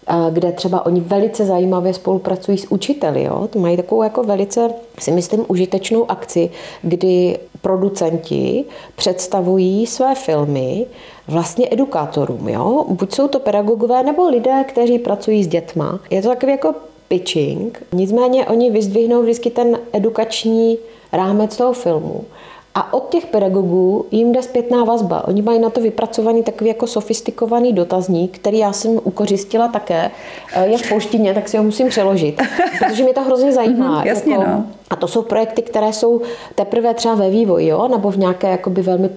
eh, 0.08 0.14
kde 0.32 0.52
třeba 0.52 0.86
oni 0.86 1.02
velice 1.02 1.46
zajímavě 1.46 1.94
spolupracují 1.94 2.58
s 2.58 2.72
učiteli. 2.72 3.24
Jo? 3.24 3.48
To 3.48 3.60
mají 3.60 3.78
takovou 3.78 4.04
jako 4.04 4.24
velice, 4.24 4.70
si 5.00 5.12
myslím, 5.12 5.46
užitečnou 5.48 6.12
akci, 6.12 6.50
kdy 6.82 7.38
producenti 7.62 8.66
představují 8.96 9.88
své 9.88 10.16
filmy 10.16 10.86
vlastně 11.28 11.68
edukátorům. 11.72 12.50
Jo? 12.50 12.86
Buď 12.90 13.14
jsou 13.14 13.28
to 13.28 13.40
pedagogové 13.40 14.04
nebo 14.04 14.30
lidé, 14.30 14.66
kteří 14.68 15.00
pracují 15.00 15.44
s 15.44 15.48
dětma. 15.48 16.00
Je 16.10 16.22
to 16.22 16.30
takový 16.30 16.52
jako 16.52 16.74
pitching, 17.08 17.84
nicméně 17.94 18.48
oni 18.48 18.72
vyzdvihnou 18.72 19.22
vždycky 19.22 19.50
ten 19.50 19.80
edukační 19.94 20.78
rámec 21.16 21.58
toho 21.58 21.74
filmu. 21.74 22.24
A 22.78 22.94
od 22.94 23.10
těch 23.10 23.26
pedagogů 23.26 24.06
jim 24.12 24.32
jde 24.32 24.44
zpětná 24.44 24.84
vazba. 24.84 25.28
Oni 25.28 25.42
mají 25.42 25.60
na 25.60 25.70
to 25.70 25.82
vypracovaný 25.82 26.44
takový 26.44 26.68
jako 26.68 26.88
sofistikovaný 26.88 27.74
dotazník, 27.74 28.40
který 28.40 28.58
já 28.58 28.74
jsem 28.74 29.00
ukořistila 29.04 29.68
také. 29.68 30.12
Eh, 30.54 30.68
je 30.68 30.78
v 30.78 30.90
polštině, 30.90 31.34
tak 31.34 31.50
si 31.50 31.58
ho 31.58 31.64
musím 31.64 31.90
přeložit, 31.90 32.42
protože 32.88 33.04
mě 33.04 33.14
to 33.14 33.22
hrozně 33.22 33.54
zajímá. 33.54 34.00
Mm, 34.00 34.08
jasně, 34.08 34.34
jako, 34.34 34.46
no. 34.48 34.66
A 34.90 34.96
to 34.96 35.08
jsou 35.08 35.22
projekty, 35.22 35.62
které 35.62 35.94
jsou 35.94 36.22
teprve 36.56 36.94
třeba 36.94 37.16
ve 37.16 37.30
vývoji, 37.30 37.68
jo? 37.68 37.88
nebo 37.88 38.12
v 38.12 38.18
nějaké 38.18 38.50
jakoby 38.50 38.82
velmi 38.82 39.10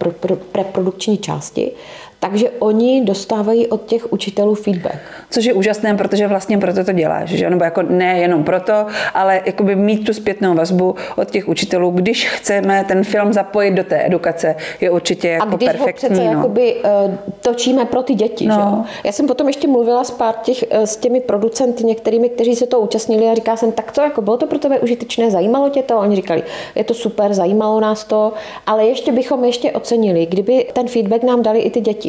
preprodukční 0.52 1.18
části. 1.18 1.72
Takže 2.20 2.50
oni 2.59 3.04
dostávají 3.04 3.66
od 3.66 3.87
těch 3.87 4.12
učitelů 4.12 4.54
feedback. 4.54 4.98
Což 5.31 5.44
je 5.44 5.52
úžasné, 5.52 5.94
protože 5.94 6.26
vlastně 6.26 6.59
proto 6.59 6.85
to 6.85 6.92
děláš, 6.92 7.28
že? 7.28 7.50
nebo 7.50 7.64
jako 7.64 7.83
ne 7.83 8.18
jenom 8.18 8.44
proto, 8.44 8.87
ale 9.14 9.42
jakoby 9.46 9.76
mít 9.76 10.07
tu 10.07 10.12
zpětnou 10.12 10.54
vazbu 10.54 10.94
od 11.16 11.31
těch 11.31 11.48
učitelů, 11.48 11.90
když 11.90 12.28
chceme 12.28 12.85
ten 12.88 13.04
film 13.04 13.33
zapojit 13.33 13.70
do 13.70 13.85
té 13.85 14.07
edukace, 14.07 14.57
je 14.81 14.90
určitě 14.90 15.28
jako 15.28 15.48
A 15.48 15.57
když 15.57 15.68
perfektní. 15.68 15.87
ho 15.87 15.92
přece 15.92 16.24
no. 16.24 16.33
jakoby, 16.33 16.74
uh, 16.74 17.14
točíme 17.40 17.85
pro 17.85 18.02
ty 18.02 18.14
děti. 18.14 18.46
No. 18.46 18.85
Že? 18.87 19.00
Já 19.04 19.12
jsem 19.12 19.26
potom 19.26 19.46
ještě 19.46 19.68
mluvila 19.68 20.04
s 20.04 20.11
pár 20.11 20.35
těch, 20.42 20.64
uh, 20.72 20.83
s 20.83 20.96
těmi 20.96 21.20
producenty 21.20 21.85
některými, 21.85 22.28
kteří 22.28 22.57
se 22.57 22.66
to 22.66 22.81
účastnili 22.81 23.26
a 23.28 23.35
říká 23.35 23.57
jsem, 23.57 23.72
tak 23.72 23.92
co, 23.92 24.00
jako 24.00 24.22
bylo 24.22 24.37
to 24.37 24.46
pro 24.46 24.59
tebe 24.59 24.78
užitečné, 24.78 25.31
zajímalo 25.31 25.68
tě 25.68 25.83
to? 25.83 25.94
A 25.94 26.00
oni 26.00 26.16
říkali, 26.16 26.42
je 26.74 26.85
to 26.85 26.94
super, 26.94 27.35
zajímalo 27.35 27.81
nás 27.81 28.04
to, 28.04 28.33
ale 28.66 28.87
ještě 28.87 29.12
bychom 29.12 29.44
ještě 29.44 29.72
ocenili, 29.72 30.26
kdyby 30.26 30.66
ten 30.72 30.88
feedback 30.88 31.22
nám 31.22 31.42
dali 31.42 31.59
i 31.59 31.70
ty 31.70 31.81
děti 31.81 32.07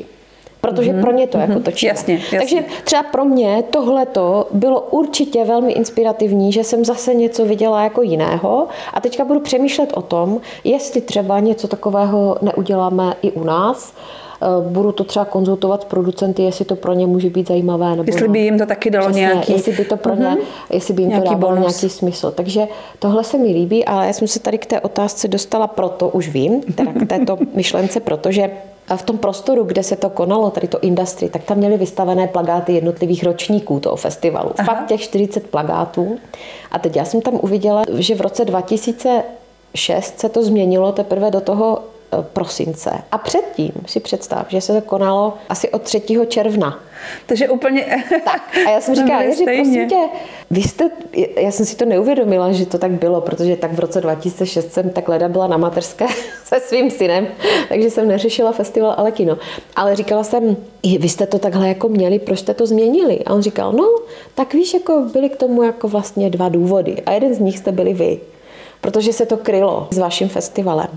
protože 0.62 0.92
mm-hmm. 0.92 1.02
pro 1.02 1.12
ně 1.12 1.28
to 1.28 1.38
mm-hmm. 1.38 1.50
jako 1.50 1.60
točíme. 1.60 1.90
Jasně, 1.90 2.14
jasně. 2.14 2.40
Takže 2.40 2.64
třeba 2.84 3.04
pro 3.04 3.26
mě 3.26 3.64
tohleto 3.70 4.48
bylo 4.52 4.82
určitě 4.82 5.46
velmi 5.46 5.72
inspirativní, 5.72 6.52
že 6.52 6.64
jsem 6.64 6.86
zase 6.86 7.14
něco 7.14 7.46
viděla 7.46 7.84
jako 7.84 8.02
jiného 8.02 8.68
a 8.94 9.02
teďka 9.02 9.26
budu 9.26 9.40
přemýšlet 9.40 9.94
o 9.94 10.02
tom, 10.02 10.42
jestli 10.64 11.02
třeba 11.02 11.40
něco 11.40 11.68
takového 11.68 12.38
neuděláme 12.42 13.14
i 13.22 13.32
u 13.32 13.44
nás, 13.44 13.94
budu 14.70 14.92
to 14.92 15.04
třeba 15.04 15.26
konzultovat 15.26 15.82
s 15.82 15.86
producenty, 15.86 16.44
jestli 16.44 16.66
to 16.66 16.76
pro 16.76 16.94
ně 16.94 17.08
může 17.08 17.30
být 17.30 17.48
zajímavé. 17.48 17.96
Nebo 17.96 18.04
jestli 18.08 18.28
by 18.28 18.40
jim 18.40 18.60
to 18.60 18.66
taky 18.66 18.90
dalo 18.90 19.06
přesně, 19.06 19.22
nějaký... 19.22 19.52
Jestli 19.52 19.72
by 19.72 19.86
to 19.86 19.98
pro 19.98 20.16
ně, 20.16 20.26
mm-hmm. 20.26 20.74
jestli 20.74 20.94
by 20.94 21.02
jim 21.02 21.10
nějaký 21.10 21.28
to 21.28 21.34
dávalo 21.34 21.56
bonus. 21.56 21.82
nějaký 21.82 21.96
smysl. 21.96 22.32
Takže 22.32 22.68
tohle 23.00 23.24
se 23.24 23.38
mi 23.38 23.48
líbí, 23.48 23.86
ale 23.86 24.08
já 24.08 24.14
jsem 24.14 24.28
se 24.28 24.40
tady 24.40 24.58
k 24.58 24.66
té 24.66 24.80
otázce 24.82 25.28
dostala 25.28 25.68
proto, 25.68 26.10
už 26.10 26.30
vím, 26.30 26.62
teda 26.62 26.94
k 26.94 27.08
této 27.08 27.38
myšlence, 27.56 28.00
protože 28.00 28.52
a 28.90 28.98
v 28.98 29.04
tom 29.04 29.18
prostoru, 29.18 29.64
kde 29.64 29.84
se 29.84 29.96
to 29.96 30.10
konalo, 30.10 30.50
tady 30.50 30.68
to 30.68 30.80
industry, 30.80 31.30
tak 31.30 31.44
tam 31.44 31.58
měli 31.58 31.78
vystavené 31.78 32.28
plagáty 32.28 32.74
jednotlivých 32.74 33.24
ročníků 33.24 33.80
toho 33.80 33.96
festivalu. 33.96 34.52
Aha. 34.58 34.76
Fakt 34.76 34.88
těch 34.88 35.02
40 35.02 35.48
plagátů. 35.48 36.18
A 36.72 36.80
teď 36.80 36.96
já 36.96 37.06
jsem 37.06 37.22
tam 37.22 37.34
uviděla, 37.42 37.84
že 37.94 38.16
v 38.16 38.22
roce 38.22 38.46
2006 38.46 40.20
se 40.20 40.30
to 40.30 40.44
změnilo 40.44 40.92
teprve 40.92 41.32
do 41.32 41.42
toho 41.42 41.80
Eh, 41.80 41.99
prosince. 42.22 42.92
A 43.12 43.18
předtím 43.18 43.72
si 43.86 44.00
představ, 44.00 44.46
že 44.50 44.62
se 44.62 44.74
to 44.74 44.82
konalo 44.82 45.34
asi 45.50 45.70
od 45.70 45.82
3. 45.82 46.02
června. 46.28 46.80
Takže 47.26 47.50
úplně... 47.50 48.04
Tak. 48.26 48.58
A 48.68 48.70
já 48.70 48.82
jsem 48.82 48.96
říkala, 49.02 49.22
Jiří, 49.22 49.46
prosím 49.46 49.90
tě, 49.90 50.08
vy 50.52 50.62
jste, 50.62 50.90
já 51.36 51.52
jsem 51.52 51.66
si 51.66 51.76
to 51.76 51.86
neuvědomila, 51.86 52.52
že 52.52 52.66
to 52.66 52.78
tak 52.78 52.92
bylo, 52.92 53.22
protože 53.22 53.56
tak 53.56 53.74
v 53.74 53.80
roce 53.80 54.02
2006 54.02 54.74
jsem 54.74 54.90
tak 54.90 55.08
leda 55.08 55.28
byla 55.28 55.48
na 55.48 55.58
materské 55.58 56.06
se 56.44 56.60
svým 56.60 56.92
synem, 56.92 57.28
takže 57.70 57.90
jsem 57.90 58.08
neřešila 58.08 58.52
festival, 58.52 58.94
ale 58.98 59.12
kino. 59.12 59.38
Ale 59.76 59.96
říkala 59.96 60.24
jsem, 60.24 60.58
vy 61.00 61.10
jste 61.10 61.28
to 61.28 61.40
takhle 61.40 61.68
jako 61.68 61.90
měli, 61.90 62.20
proč 62.20 62.40
jste 62.40 62.54
to 62.54 62.66
změnili? 62.66 63.20
A 63.26 63.34
on 63.34 63.42
říkal, 63.42 63.74
no, 63.74 63.96
tak 64.36 64.54
víš, 64.54 64.74
jako 64.74 65.06
byly 65.14 65.30
k 65.30 65.38
tomu 65.38 65.64
jako 65.64 65.88
vlastně 65.88 66.30
dva 66.30 66.50
důvody. 66.50 67.02
A 67.06 67.12
jeden 67.12 67.34
z 67.34 67.40
nich 67.40 67.58
jste 67.58 67.72
byli 67.72 67.94
vy 67.94 68.20
protože 68.82 69.14
se 69.14 69.26
to 69.26 69.38
krylo 69.38 69.88
s 69.92 69.98
vaším 69.98 70.30
festivalem. 70.30 70.88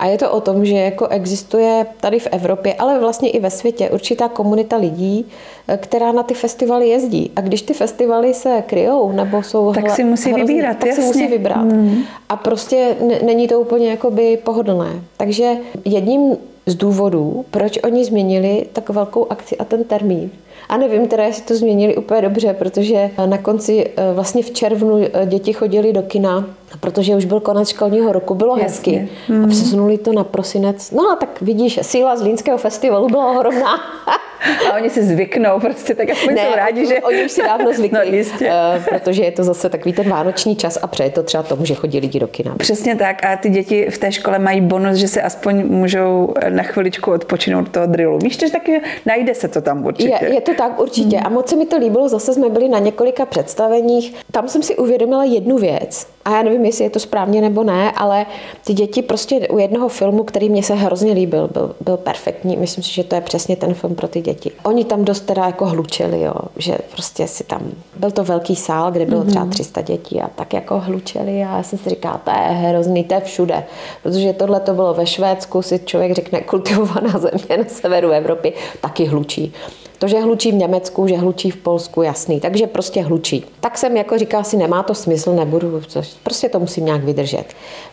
A 0.00 0.06
je 0.06 0.18
to 0.18 0.30
o 0.30 0.40
tom, 0.40 0.64
že 0.64 0.74
jako 0.74 1.08
existuje 1.08 1.86
tady 2.00 2.18
v 2.18 2.28
Evropě, 2.30 2.74
ale 2.74 3.00
vlastně 3.00 3.30
i 3.30 3.40
ve 3.40 3.50
světě 3.50 3.90
určitá 3.90 4.28
komunita 4.28 4.76
lidí, 4.76 5.26
eh, 5.68 5.76
která 5.76 6.12
na 6.12 6.22
ty 6.22 6.34
festivaly 6.34 6.88
jezdí. 6.88 7.30
A 7.36 7.40
když 7.40 7.62
ty 7.62 7.74
festivaly 7.74 8.34
se 8.34 8.62
kryjou 8.66 9.12
nebo 9.12 9.42
jsou 9.42 9.72
tak 9.72 9.90
si 9.90 10.04
musí 10.04 10.32
hrozný, 10.32 10.46
vybírat, 10.46 10.76
tak 10.78 10.86
jasně. 10.86 11.02
si 11.02 11.08
musí 11.08 11.26
vybrat. 11.26 11.72
Hmm. 11.72 12.02
A 12.28 12.36
prostě 12.36 12.96
není 13.22 13.48
to 13.48 13.60
úplně 13.60 13.90
jakoby 13.90 14.38
pohodlné. 14.44 14.90
Takže 15.16 15.56
jedním 15.84 16.36
z 16.66 16.74
důvodů, 16.74 17.44
proč 17.50 17.78
oni 17.84 18.04
změnili 18.04 18.66
tak 18.72 18.88
velkou 18.88 19.26
akci 19.30 19.56
a 19.56 19.64
ten 19.64 19.84
termín, 19.84 20.30
a 20.70 20.76
nevím 20.76 21.08
teda, 21.08 21.24
jestli 21.24 21.42
to 21.42 21.56
změnili 21.56 21.96
úplně 21.96 22.22
dobře, 22.22 22.54
protože 22.58 23.10
na 23.26 23.38
konci, 23.38 23.90
eh, 23.96 24.12
vlastně 24.14 24.42
v 24.42 24.50
červnu 24.50 25.04
eh, 25.12 25.26
děti 25.26 25.52
chodili 25.52 25.92
do 25.92 26.02
kina, 26.02 26.46
protože 26.80 27.16
už 27.16 27.24
byl 27.24 27.40
konec 27.40 27.68
školního 27.68 28.12
roku, 28.12 28.34
bylo 28.34 28.56
Jasně. 28.58 28.98
hezky. 28.98 29.08
Mm. 29.28 29.44
A 29.44 29.48
přesunuli 29.48 29.98
to 29.98 30.12
na 30.12 30.24
prosinec. 30.24 30.90
No 30.90 31.10
a 31.12 31.16
tak 31.16 31.40
vidíš, 31.40 31.78
síla 31.82 32.16
z 32.16 32.22
Línského 32.22 32.58
festivalu 32.58 33.08
byla 33.08 33.30
ohromná. 33.30 33.80
A 34.70 34.74
oni 34.74 34.90
si 34.90 35.02
zvyknou, 35.02 35.60
prostě 35.60 35.94
tak 35.94 36.10
aspoň 36.10 36.34
ne, 36.34 36.46
jsou 36.48 36.56
rádi, 36.56 36.86
že... 36.86 37.00
Oni 37.00 37.24
už 37.24 37.32
si 37.32 37.42
dávno 37.42 37.72
zvykli, 37.76 37.98
no, 37.98 38.16
jistě. 38.16 38.50
Uh, 38.76 38.84
protože 38.84 39.24
je 39.24 39.32
to 39.32 39.44
zase 39.44 39.68
takový 39.68 39.92
ten 39.92 40.08
vánoční 40.08 40.56
čas 40.56 40.78
a 40.82 40.86
přeje 40.86 41.10
to 41.10 41.22
třeba 41.22 41.42
tomu, 41.42 41.64
že 41.64 41.74
chodí 41.74 41.98
lidi 41.98 42.20
do 42.20 42.26
kina. 42.26 42.54
Přesně 42.56 42.96
tak 42.96 43.24
a 43.24 43.36
ty 43.36 43.50
děti 43.50 43.86
v 43.90 43.98
té 43.98 44.12
škole 44.12 44.38
mají 44.38 44.60
bonus, 44.60 44.96
že 44.96 45.08
se 45.08 45.22
aspoň 45.22 45.66
můžou 45.66 46.34
na 46.48 46.62
chviličku 46.62 47.12
odpočinout 47.12 47.68
toho 47.68 47.86
drillu. 47.86 48.18
Víš, 48.18 48.40
že 48.40 48.50
taky 48.50 48.80
najde 49.06 49.34
se 49.34 49.48
to 49.48 49.60
tam 49.60 49.84
určitě. 49.84 50.18
Je, 50.22 50.34
je 50.34 50.40
to 50.40 50.54
tak 50.54 50.80
určitě 50.80 51.16
hmm. 51.16 51.26
a 51.26 51.28
moc 51.28 51.48
se 51.48 51.56
mi 51.56 51.66
to 51.66 51.78
líbilo, 51.78 52.08
zase 52.08 52.34
jsme 52.34 52.48
byli 52.48 52.68
na 52.68 52.78
několika 52.78 53.26
představeních. 53.26 54.14
Tam 54.30 54.48
jsem 54.48 54.62
si 54.62 54.76
uvědomila 54.76 55.24
jednu 55.24 55.58
věc, 55.58 56.06
a 56.24 56.36
já 56.36 56.42
nevím, 56.42 56.64
jestli 56.64 56.84
je 56.84 56.90
to 56.90 57.00
správně 57.00 57.40
nebo 57.40 57.64
ne, 57.64 57.92
ale 57.92 58.26
ty 58.66 58.74
děti 58.74 59.02
prostě 59.02 59.48
u 59.48 59.58
jednoho 59.58 59.88
filmu, 59.88 60.24
který 60.24 60.48
mě 60.48 60.62
se 60.62 60.74
hrozně 60.74 61.12
líbil, 61.12 61.48
byl, 61.48 61.74
byl 61.80 61.96
perfektní. 61.96 62.56
Myslím 62.56 62.84
si, 62.84 62.94
že 62.94 63.04
to 63.04 63.14
je 63.14 63.20
přesně 63.20 63.56
ten 63.56 63.74
film 63.74 63.94
pro 63.94 64.08
ty 64.08 64.20
děti. 64.20 64.29
Oni 64.62 64.84
tam 64.84 65.04
dost 65.04 65.20
teda 65.20 65.46
jako 65.46 65.66
hlučeli, 65.66 66.20
jo, 66.20 66.34
že 66.56 66.78
prostě 66.92 67.26
si 67.26 67.44
tam, 67.44 67.60
byl 67.96 68.10
to 68.10 68.24
velký 68.24 68.56
sál, 68.56 68.90
kde 68.92 69.06
bylo 69.06 69.24
třeba 69.24 69.46
300 69.46 69.80
mhm. 69.80 69.86
dětí 69.86 70.20
a 70.20 70.28
tak 70.28 70.52
jako 70.52 70.80
hlučeli 70.80 71.32
a 71.42 71.56
já 71.56 71.62
jsem 71.62 71.78
si 71.78 71.90
říkala, 71.90 72.18
to 72.18 72.30
je 72.30 72.36
hrozný, 72.36 73.04
to 73.04 73.14
je 73.14 73.20
všude. 73.20 73.64
Protože 74.02 74.32
tohle 74.32 74.60
to 74.60 74.74
bylo 74.74 74.94
ve 74.94 75.06
Švédsku, 75.06 75.62
si 75.62 75.78
člověk 75.78 76.12
řekne 76.12 76.40
kultivovaná 76.50 77.18
země 77.18 77.56
na 77.56 77.64
severu 77.68 78.10
Evropy, 78.10 78.52
taky 78.80 79.04
hlučí. 79.04 79.52
To, 80.00 80.08
že 80.08 80.20
hlučí 80.20 80.52
v 80.52 80.54
Německu, 80.54 81.06
že 81.06 81.16
hlučí 81.16 81.50
v 81.50 81.56
Polsku, 81.56 82.02
jasný. 82.02 82.40
Takže 82.40 82.66
prostě 82.66 83.02
hlučí. 83.02 83.44
Tak 83.60 83.78
jsem 83.78 83.96
jako 83.96 84.18
říkala 84.18 84.44
si, 84.44 84.56
nemá 84.56 84.82
to 84.82 84.94
smysl, 84.94 85.32
nebudu, 85.32 85.80
prostě 86.22 86.48
to 86.48 86.60
musím 86.60 86.84
nějak 86.84 87.04
vydržet. 87.04 87.44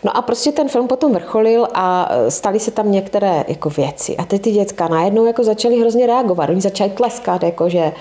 No 0.04 0.16
a 0.16 0.22
prostě 0.22 0.52
ten 0.52 0.68
film 0.68 0.88
potom 0.88 1.12
vrcholil 1.12 1.68
a 1.74 2.08
e, 2.10 2.30
staly 2.30 2.60
se 2.60 2.70
tam 2.70 2.92
některé 2.92 3.44
jako 3.48 3.70
věci. 3.70 4.16
A 4.16 4.24
ty 4.24 4.38
ty 4.38 4.50
děcka 4.50 4.88
najednou 4.88 5.26
jako 5.26 5.44
začaly 5.44 5.80
hrozně 5.80 6.06
reagovat. 6.06 6.50
Oni 6.50 6.60
začali 6.60 6.90
tleskat 6.90 7.42
jako, 7.42 7.68
že 7.68 7.92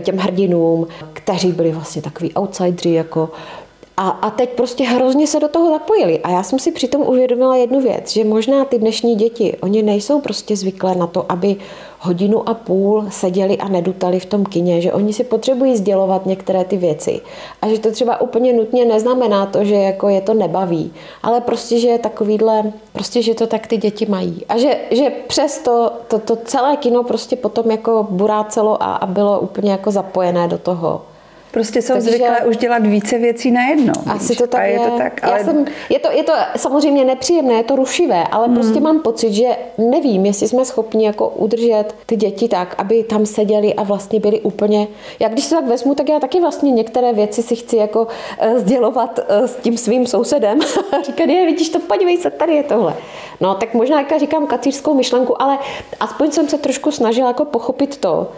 těm 0.00 0.16
hrdinům, 0.16 0.86
kteří 1.12 1.52
byli 1.52 1.72
vlastně 1.72 2.02
takový 2.02 2.34
outsideri, 2.34 2.92
jako 2.92 3.30
a, 3.96 4.08
a 4.08 4.30
teď 4.30 4.50
prostě 4.50 4.84
hrozně 4.84 5.26
se 5.26 5.40
do 5.40 5.48
toho 5.48 5.70
zapojili. 5.70 6.18
A 6.18 6.30
já 6.30 6.42
jsem 6.42 6.58
si 6.58 6.72
přitom 6.72 7.02
uvědomila 7.02 7.56
jednu 7.56 7.80
věc, 7.80 8.12
že 8.12 8.24
možná 8.24 8.64
ty 8.64 8.78
dnešní 8.78 9.14
děti, 9.14 9.56
oni 9.60 9.82
nejsou 9.82 10.20
prostě 10.20 10.56
zvyklé 10.56 10.94
na 10.94 11.06
to, 11.06 11.32
aby 11.32 11.56
hodinu 12.06 12.48
a 12.48 12.54
půl 12.54 13.04
seděli 13.10 13.58
a 13.58 13.68
nedutali 13.68 14.20
v 14.20 14.26
tom 14.26 14.44
kině, 14.44 14.80
že 14.80 14.92
oni 14.92 15.12
si 15.12 15.24
potřebují 15.24 15.76
sdělovat 15.76 16.26
některé 16.26 16.64
ty 16.64 16.76
věci. 16.76 17.20
A 17.62 17.68
že 17.68 17.78
to 17.78 17.90
třeba 17.90 18.20
úplně 18.20 18.52
nutně 18.52 18.84
neznamená 18.84 19.46
to, 19.46 19.64
že 19.64 19.74
jako 19.74 20.08
je 20.08 20.20
to 20.20 20.34
nebaví, 20.34 20.92
ale 21.22 21.40
prostě, 21.40 21.78
že 21.78 21.88
je 21.88 21.98
takovýhle, 21.98 22.72
prostě, 22.92 23.22
že 23.22 23.34
to 23.34 23.46
tak 23.46 23.66
ty 23.66 23.76
děti 23.76 24.06
mají. 24.06 24.44
A 24.48 24.58
že, 24.58 24.76
že 24.90 25.10
přesto 25.26 25.92
to, 26.08 26.18
to 26.18 26.36
celé 26.36 26.76
kino 26.76 27.02
prostě 27.02 27.36
potom 27.36 27.70
jako 27.70 28.06
burácelo 28.10 28.82
a, 28.82 28.96
a 28.96 29.06
bylo 29.06 29.40
úplně 29.40 29.70
jako 29.70 29.90
zapojené 29.90 30.48
do 30.48 30.58
toho. 30.58 31.15
Prostě 31.50 31.82
jsou 31.82 31.92
Takže, 31.92 32.10
zvyklé 32.10 32.40
už 32.48 32.56
dělat 32.56 32.86
více 32.86 33.18
věcí 33.18 33.50
najednou. 33.50 33.92
Asi 34.06 34.28
víš? 34.28 34.38
to 34.38 34.46
tak 34.46 34.60
a 34.60 34.64
je. 34.64 34.72
je. 34.72 34.78
To 34.78 34.98
tak, 34.98 35.24
ale... 35.24 35.38
Já 35.38 35.44
jsem, 35.44 35.64
je, 35.90 35.98
to, 35.98 36.10
je 36.10 36.22
to 36.22 36.32
samozřejmě 36.56 37.04
nepříjemné, 37.04 37.54
je 37.54 37.62
to 37.62 37.76
rušivé, 37.76 38.24
ale 38.32 38.48
mm. 38.48 38.54
prostě 38.54 38.80
mám 38.80 39.00
pocit, 39.00 39.32
že 39.32 39.48
nevím, 39.78 40.26
jestli 40.26 40.48
jsme 40.48 40.64
schopni 40.64 41.06
jako 41.06 41.28
udržet 41.28 41.84
ty 42.06 42.16
děti 42.16 42.48
tak, 42.48 42.74
aby 42.78 43.02
tam 43.02 43.26
seděli 43.26 43.74
a 43.74 43.82
vlastně 43.82 44.20
byli 44.20 44.40
úplně... 44.40 44.88
Já 45.20 45.28
když 45.28 45.44
se 45.44 45.54
tak 45.54 45.66
vezmu, 45.66 45.94
tak 45.94 46.08
já 46.08 46.20
taky 46.20 46.40
vlastně 46.40 46.70
některé 46.70 47.12
věci 47.12 47.42
si 47.42 47.56
chci 47.56 47.76
jako 47.76 48.02
uh, 48.02 48.58
sdělovat 48.58 49.18
uh, 49.18 49.46
s 49.46 49.56
tím 49.56 49.76
svým 49.76 50.06
sousedem. 50.06 50.58
Říkat, 51.06 51.28
je, 51.28 51.46
vidíš 51.46 51.68
to, 51.68 51.78
podívej 51.78 52.16
se, 52.16 52.30
tady 52.30 52.54
je 52.54 52.62
tohle. 52.62 52.94
No, 53.40 53.54
tak 53.54 53.74
možná 53.74 53.98
jaká 53.98 54.18
říkám 54.18 54.46
kacířskou 54.46 54.94
myšlenku, 54.94 55.42
ale 55.42 55.58
aspoň 56.00 56.30
jsem 56.30 56.48
se 56.48 56.58
trošku 56.58 56.90
snažila 56.90 57.28
jako 57.28 57.44
pochopit 57.44 57.96
to, 57.96 58.28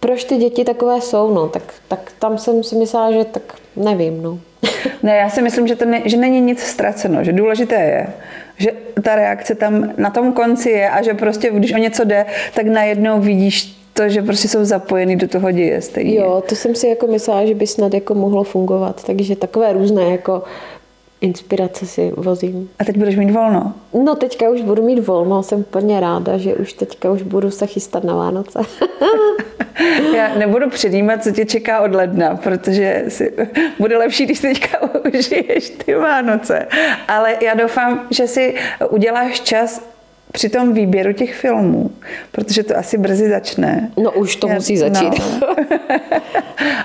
proč 0.00 0.24
ty 0.24 0.36
děti 0.36 0.64
takové 0.64 1.00
jsou, 1.00 1.34
no, 1.34 1.48
tak, 1.48 1.62
tak 1.88 2.12
tam 2.18 2.38
jsem 2.38 2.62
si 2.62 2.76
myslela, 2.76 3.12
že 3.12 3.24
tak 3.24 3.42
nevím, 3.76 4.22
no. 4.22 4.38
ne, 5.02 5.16
já 5.16 5.30
si 5.30 5.42
myslím, 5.42 5.68
že, 5.68 5.76
to 5.76 5.84
ne, 5.84 6.02
že 6.04 6.16
není 6.16 6.40
nic 6.40 6.62
ztraceno, 6.62 7.24
že 7.24 7.32
důležité 7.32 7.74
je, 7.74 8.06
že 8.58 8.70
ta 9.02 9.14
reakce 9.14 9.54
tam 9.54 9.92
na 9.96 10.10
tom 10.10 10.32
konci 10.32 10.70
je 10.70 10.90
a 10.90 11.02
že 11.02 11.14
prostě, 11.14 11.50
když 11.50 11.72
o 11.72 11.78
něco 11.78 12.04
jde, 12.04 12.26
tak 12.54 12.66
najednou 12.66 13.20
vidíš 13.20 13.76
to, 13.92 14.08
že 14.08 14.22
prostě 14.22 14.48
jsou 14.48 14.64
zapojení 14.64 15.16
do 15.16 15.28
toho 15.28 15.50
děje 15.50 15.82
stejně. 15.82 16.16
Jo, 16.16 16.42
to 16.48 16.56
jsem 16.56 16.74
si 16.74 16.88
jako 16.88 17.06
myslela, 17.06 17.46
že 17.46 17.54
by 17.54 17.66
snad 17.66 17.94
jako 17.94 18.14
mohlo 18.14 18.44
fungovat, 18.44 19.04
takže 19.04 19.36
takové 19.36 19.72
různé 19.72 20.02
jako 20.02 20.42
inspirace 21.20 21.86
si 21.86 22.12
vozím. 22.16 22.70
A 22.78 22.84
teď 22.84 22.96
budeš 22.96 23.16
mít 23.16 23.30
volno? 23.30 23.74
No 24.04 24.14
teďka 24.14 24.50
už 24.50 24.62
budu 24.62 24.82
mít 24.82 25.06
volno, 25.06 25.42
jsem 25.42 25.64
plně 25.64 26.00
ráda, 26.00 26.38
že 26.38 26.54
už 26.54 26.72
teďka 26.72 27.10
už 27.10 27.22
budu 27.22 27.50
se 27.50 27.66
chystat 27.66 28.04
na 28.04 28.14
Vánoce. 28.14 28.58
Já 30.16 30.34
nebudu 30.34 30.70
předjímat, 30.70 31.22
co 31.22 31.30
tě 31.30 31.44
čeká 31.44 31.80
od 31.80 31.94
ledna, 31.94 32.36
protože 32.36 33.04
si, 33.08 33.32
bude 33.78 33.98
lepší, 33.98 34.24
když 34.24 34.40
teďka 34.40 34.78
užiješ 35.18 35.70
ty 35.70 35.94
Vánoce. 35.94 36.66
Ale 37.08 37.36
já 37.42 37.54
doufám, 37.54 38.06
že 38.10 38.26
si 38.26 38.54
uděláš 38.90 39.40
čas 39.40 39.95
při 40.36 40.48
tom 40.48 40.72
výběru 40.72 41.12
těch 41.12 41.34
filmů, 41.34 41.90
protože 42.32 42.62
to 42.62 42.76
asi 42.76 42.98
brzy 42.98 43.28
začne. 43.28 43.90
No 43.96 44.12
už 44.12 44.36
to 44.36 44.48
Já, 44.48 44.54
musí 44.54 44.76
začít. 44.76 45.12
No. 45.40 45.56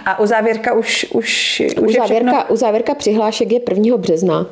A 0.06 0.20
u 0.20 0.26
závěrka 0.26 0.74
už, 0.74 1.06
už, 1.14 1.62
u 1.78 1.86
už 1.86 1.96
závěrka, 1.96 2.50
U 2.50 2.56
závěrka 2.56 2.96
přihlášek 2.96 3.52
je 3.52 3.60
1. 3.70 3.98
března. 3.98 4.48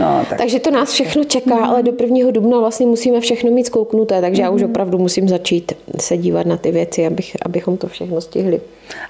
No, 0.00 0.26
tak. 0.28 0.38
Takže 0.38 0.60
to 0.60 0.70
nás 0.70 0.92
všechno 0.92 1.24
čeká, 1.24 1.54
mm. 1.54 1.64
ale 1.64 1.82
do 1.82 1.92
1. 2.00 2.30
dubna 2.30 2.58
vlastně 2.58 2.86
musíme 2.86 3.20
všechno 3.20 3.50
mít 3.50 3.66
zkouknuté, 3.66 4.20
takže 4.20 4.42
mm. 4.42 4.44
já 4.44 4.50
už 4.50 4.62
mhm. 4.62 4.70
opravdu 4.70 4.98
musím 4.98 5.28
začít 5.28 5.72
se 6.00 6.16
dívat 6.16 6.46
na 6.46 6.56
ty 6.56 6.70
věci, 6.70 7.06
abych, 7.06 7.36
abychom 7.42 7.76
to 7.76 7.86
všechno 7.86 8.20
stihli. 8.20 8.60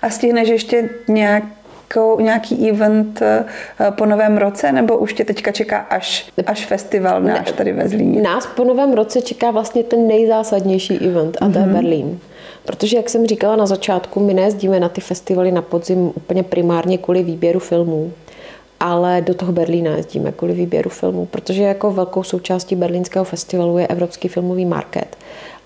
A 0.02 0.10
stihneš 0.10 0.48
ještě 0.48 0.88
nějak 1.08 1.44
nějakou, 1.94 2.20
nějaký 2.20 2.70
event 2.70 3.22
eh, 3.22 3.44
po 3.90 4.06
novém 4.06 4.36
roce, 4.36 4.72
nebo 4.72 4.98
už 4.98 5.12
tě 5.14 5.24
teďka 5.24 5.52
čeká 5.52 5.78
až, 5.78 6.26
až 6.46 6.66
festival 6.66 7.20
náš 7.20 7.52
tady 7.52 7.72
ve 7.72 7.88
Zlíně? 7.88 8.22
Nás 8.22 8.46
po 8.46 8.64
novém 8.64 8.92
roce 8.92 9.22
čeká 9.22 9.50
vlastně 9.50 9.82
ten 9.82 10.06
nejzásadnější 10.06 10.98
event 10.98 11.36
a 11.40 11.44
to 11.44 11.50
mm-hmm. 11.50 11.60
je 11.60 11.66
mhm. 11.66 11.74
Berlín. 11.74 12.18
Protože, 12.64 12.96
jak 12.96 13.10
jsem 13.10 13.26
říkala 13.26 13.56
na 13.56 13.66
začátku, 13.66 14.20
my 14.20 14.34
nejezdíme 14.34 14.80
na 14.80 14.88
ty 14.88 15.00
festivaly 15.00 15.52
na 15.52 15.62
podzim 15.62 16.12
úplně 16.14 16.42
primárně 16.42 16.98
kvůli 16.98 17.22
výběru 17.22 17.60
filmů, 17.60 18.12
ale 18.80 19.20
do 19.20 19.34
toho 19.34 19.52
Berlína 19.52 19.96
jezdíme 19.96 20.32
kvůli 20.32 20.54
výběru 20.54 20.90
filmů, 20.90 21.26
protože 21.26 21.62
jako 21.62 21.90
velkou 21.90 22.22
součástí 22.22 22.76
berlínského 22.76 23.24
festivalu 23.24 23.78
je 23.78 23.86
Evropský 23.86 24.28
filmový 24.28 24.66
market. 24.66 25.16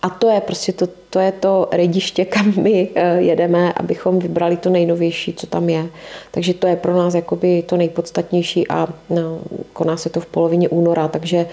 A 0.03 0.11
to 0.11 0.29
je 0.29 0.41
prostě 0.41 0.73
to, 0.73 0.87
to, 1.11 1.21
je 1.21 1.33
to 1.33 1.69
rediště, 1.73 2.25
kam 2.25 2.53
my 2.63 2.89
eh, 2.95 3.21
jedeme, 3.21 3.73
abychom 3.73 4.19
vybrali 4.19 4.57
to 4.57 4.71
nejnovější, 4.71 5.33
co 5.33 5.47
tam 5.47 5.69
je. 5.69 5.87
Takže 6.31 6.55
to 6.55 6.67
je 6.67 6.77
pro 6.77 6.97
nás 6.97 7.15
jakoby 7.15 7.63
to 7.63 7.77
nejpodstatnější 7.77 8.69
a 8.69 8.89
no, 9.11 9.41
koná 9.73 9.97
se 9.97 10.11
to 10.11 10.21
v 10.21 10.27
polovině 10.27 10.69
února, 10.69 11.09
takže 11.09 11.47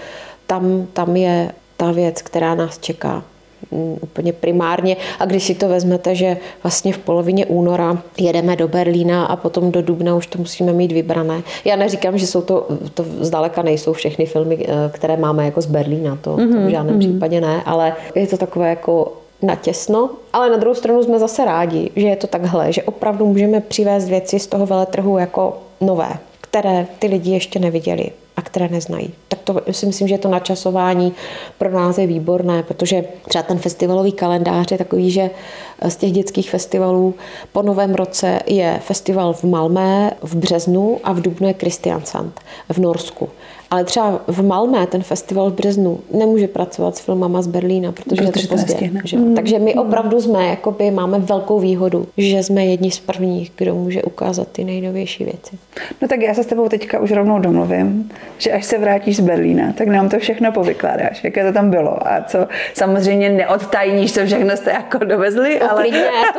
tam, 0.46 0.86
tam 0.92 1.16
je 1.16 1.52
ta 1.76 1.92
věc, 1.92 2.22
která 2.22 2.54
nás 2.54 2.78
čeká. 2.78 3.24
Mm, 3.70 3.96
úplně 4.00 4.32
primárně. 4.32 4.96
A 5.18 5.24
když 5.24 5.44
si 5.44 5.54
to 5.54 5.68
vezmete, 5.68 6.14
že 6.14 6.36
vlastně 6.62 6.92
v 6.92 6.98
polovině 6.98 7.46
února 7.46 8.02
jedeme 8.18 8.56
do 8.56 8.68
Berlína 8.68 9.26
a 9.26 9.36
potom 9.36 9.72
do 9.72 9.82
Dubna 9.82 10.14
už 10.14 10.26
to 10.26 10.38
musíme 10.38 10.72
mít 10.72 10.92
vybrané. 10.92 11.42
Já 11.64 11.76
neříkám, 11.76 12.18
že 12.18 12.26
jsou 12.26 12.42
to, 12.42 12.66
to 12.94 13.04
zdaleka 13.20 13.62
nejsou 13.62 13.92
všechny 13.92 14.26
filmy, 14.26 14.58
eh, 14.60 14.90
které 14.92 15.16
máme 15.16 15.44
jako 15.44 15.60
z 15.60 15.66
Berlína, 15.66 16.18
to, 16.20 16.36
mm-hmm, 16.36 16.52
to 16.52 16.58
v 16.58 16.60
mhm, 16.60 16.70
žádném 16.70 16.96
mm-hmm. 16.96 16.98
případě 16.98 17.40
ne, 17.40 17.62
ale 17.66 17.94
je 18.14 18.26
to 18.26 18.36
takové 18.36 18.70
jako 18.70 19.12
natěsno, 19.42 20.10
ale 20.32 20.50
na 20.50 20.56
druhou 20.56 20.74
stranu 20.74 21.02
jsme 21.02 21.18
zase 21.18 21.44
rádi, 21.44 21.90
že 21.96 22.08
je 22.08 22.16
to 22.16 22.26
takhle, 22.26 22.72
že 22.72 22.82
opravdu 22.82 23.26
můžeme 23.26 23.60
přivést 23.60 24.08
věci 24.08 24.38
z 24.38 24.46
toho 24.46 24.66
veletrhu 24.66 25.18
jako 25.18 25.56
nové, 25.80 26.10
které 26.40 26.86
ty 26.98 27.06
lidi 27.06 27.30
ještě 27.30 27.58
neviděli. 27.58 28.10
A 28.36 28.42
které 28.42 28.68
neznají. 28.68 29.14
Tak 29.28 29.38
to 29.44 29.60
si 29.70 29.86
myslím, 29.86 30.08
že 30.08 30.18
to 30.18 30.28
načasování 30.28 31.12
pro 31.58 31.70
nás 31.70 31.98
je 31.98 32.06
výborné, 32.06 32.62
protože 32.62 33.04
třeba 33.28 33.42
ten 33.42 33.58
festivalový 33.58 34.12
kalendář 34.12 34.70
je 34.70 34.78
takový, 34.78 35.10
že 35.10 35.30
z 35.88 35.96
těch 35.96 36.12
dětských 36.12 36.50
festivalů 36.50 37.14
po 37.52 37.62
novém 37.62 37.94
roce 37.94 38.40
je 38.46 38.80
festival 38.84 39.32
v 39.32 39.44
Malmé 39.44 40.12
v 40.22 40.36
březnu 40.36 41.00
a 41.04 41.12
v 41.12 41.20
dubnu 41.20 41.48
je 41.48 41.54
Christian 41.54 42.04
Sand 42.04 42.40
v 42.68 42.78
Norsku. 42.78 43.28
Ale 43.70 43.84
třeba 43.84 44.20
v 44.26 44.42
Malmé 44.42 44.86
ten 44.86 45.02
festival 45.02 45.50
v 45.50 45.54
březnu 45.54 46.00
nemůže 46.14 46.48
pracovat 46.48 46.96
s 46.96 47.00
filmama 47.00 47.42
z 47.42 47.46
Berlína, 47.46 47.92
protože, 47.92 48.22
protože 48.22 48.44
je 48.44 48.48
to 48.48 48.54
pozdě. 48.54 48.90
Že? 49.04 49.16
Mm. 49.16 49.34
Takže 49.34 49.58
my 49.58 49.74
opravdu 49.74 50.20
jsme, 50.20 50.46
jakoby 50.46 50.90
máme 50.90 51.18
velkou 51.18 51.60
výhodu, 51.60 52.06
že 52.16 52.42
jsme 52.42 52.66
jedni 52.66 52.90
z 52.90 52.98
prvních, 52.98 53.52
kdo 53.56 53.74
může 53.74 54.02
ukázat 54.02 54.48
ty 54.48 54.64
nejnovější 54.64 55.24
věci. 55.24 55.58
No 56.02 56.08
tak 56.08 56.20
já 56.20 56.34
se 56.34 56.42
s 56.42 56.46
tebou 56.46 56.68
teďka 56.68 57.00
už 57.00 57.10
rovnou 57.10 57.38
domluvím, 57.38 58.10
že 58.38 58.52
až 58.52 58.64
se 58.64 58.78
vrátíš 58.78 59.16
z 59.16 59.20
Berlína, 59.20 59.72
tak 59.72 59.88
nám 59.88 60.08
to 60.08 60.18
všechno 60.18 60.52
povykládáš, 60.52 61.24
jaké 61.24 61.46
to 61.46 61.52
tam 61.52 61.70
bylo 61.70 62.08
a 62.08 62.22
co 62.26 62.38
samozřejmě 62.74 63.30
neodtajníš, 63.30 64.14
co 64.14 64.26
všechno 64.26 64.56
jste 64.56 64.70
jako 64.70 64.98
dovezli, 65.04 65.58
no, 65.62 65.70
ale... 65.70 65.82
Klidně, 65.82 66.04
to, 66.32 66.38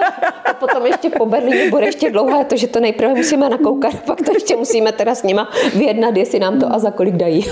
to, 0.50 0.54
potom 0.60 0.86
ještě 0.86 1.10
po 1.10 1.26
Berlíně 1.26 1.70
bude 1.70 1.86
ještě 1.86 2.12
dlouhé, 2.12 2.46
to, 2.46 2.58
že 2.58 2.68
to 2.68 2.80
nejprve 2.80 3.14
musíme 3.14 3.50
nakoukat, 3.50 3.94
pak 4.06 4.22
to 4.22 4.32
ještě 4.34 4.56
musíme 4.56 4.92
teda 4.92 5.16
s 5.16 5.24
nima 5.24 5.50
vyjednat, 5.76 6.18
jestli 6.18 6.40
nám 6.40 6.60
to 6.60 6.74
a 6.74 6.80
za 6.80 6.92
kolik 6.92 7.17
dají. 7.18 7.46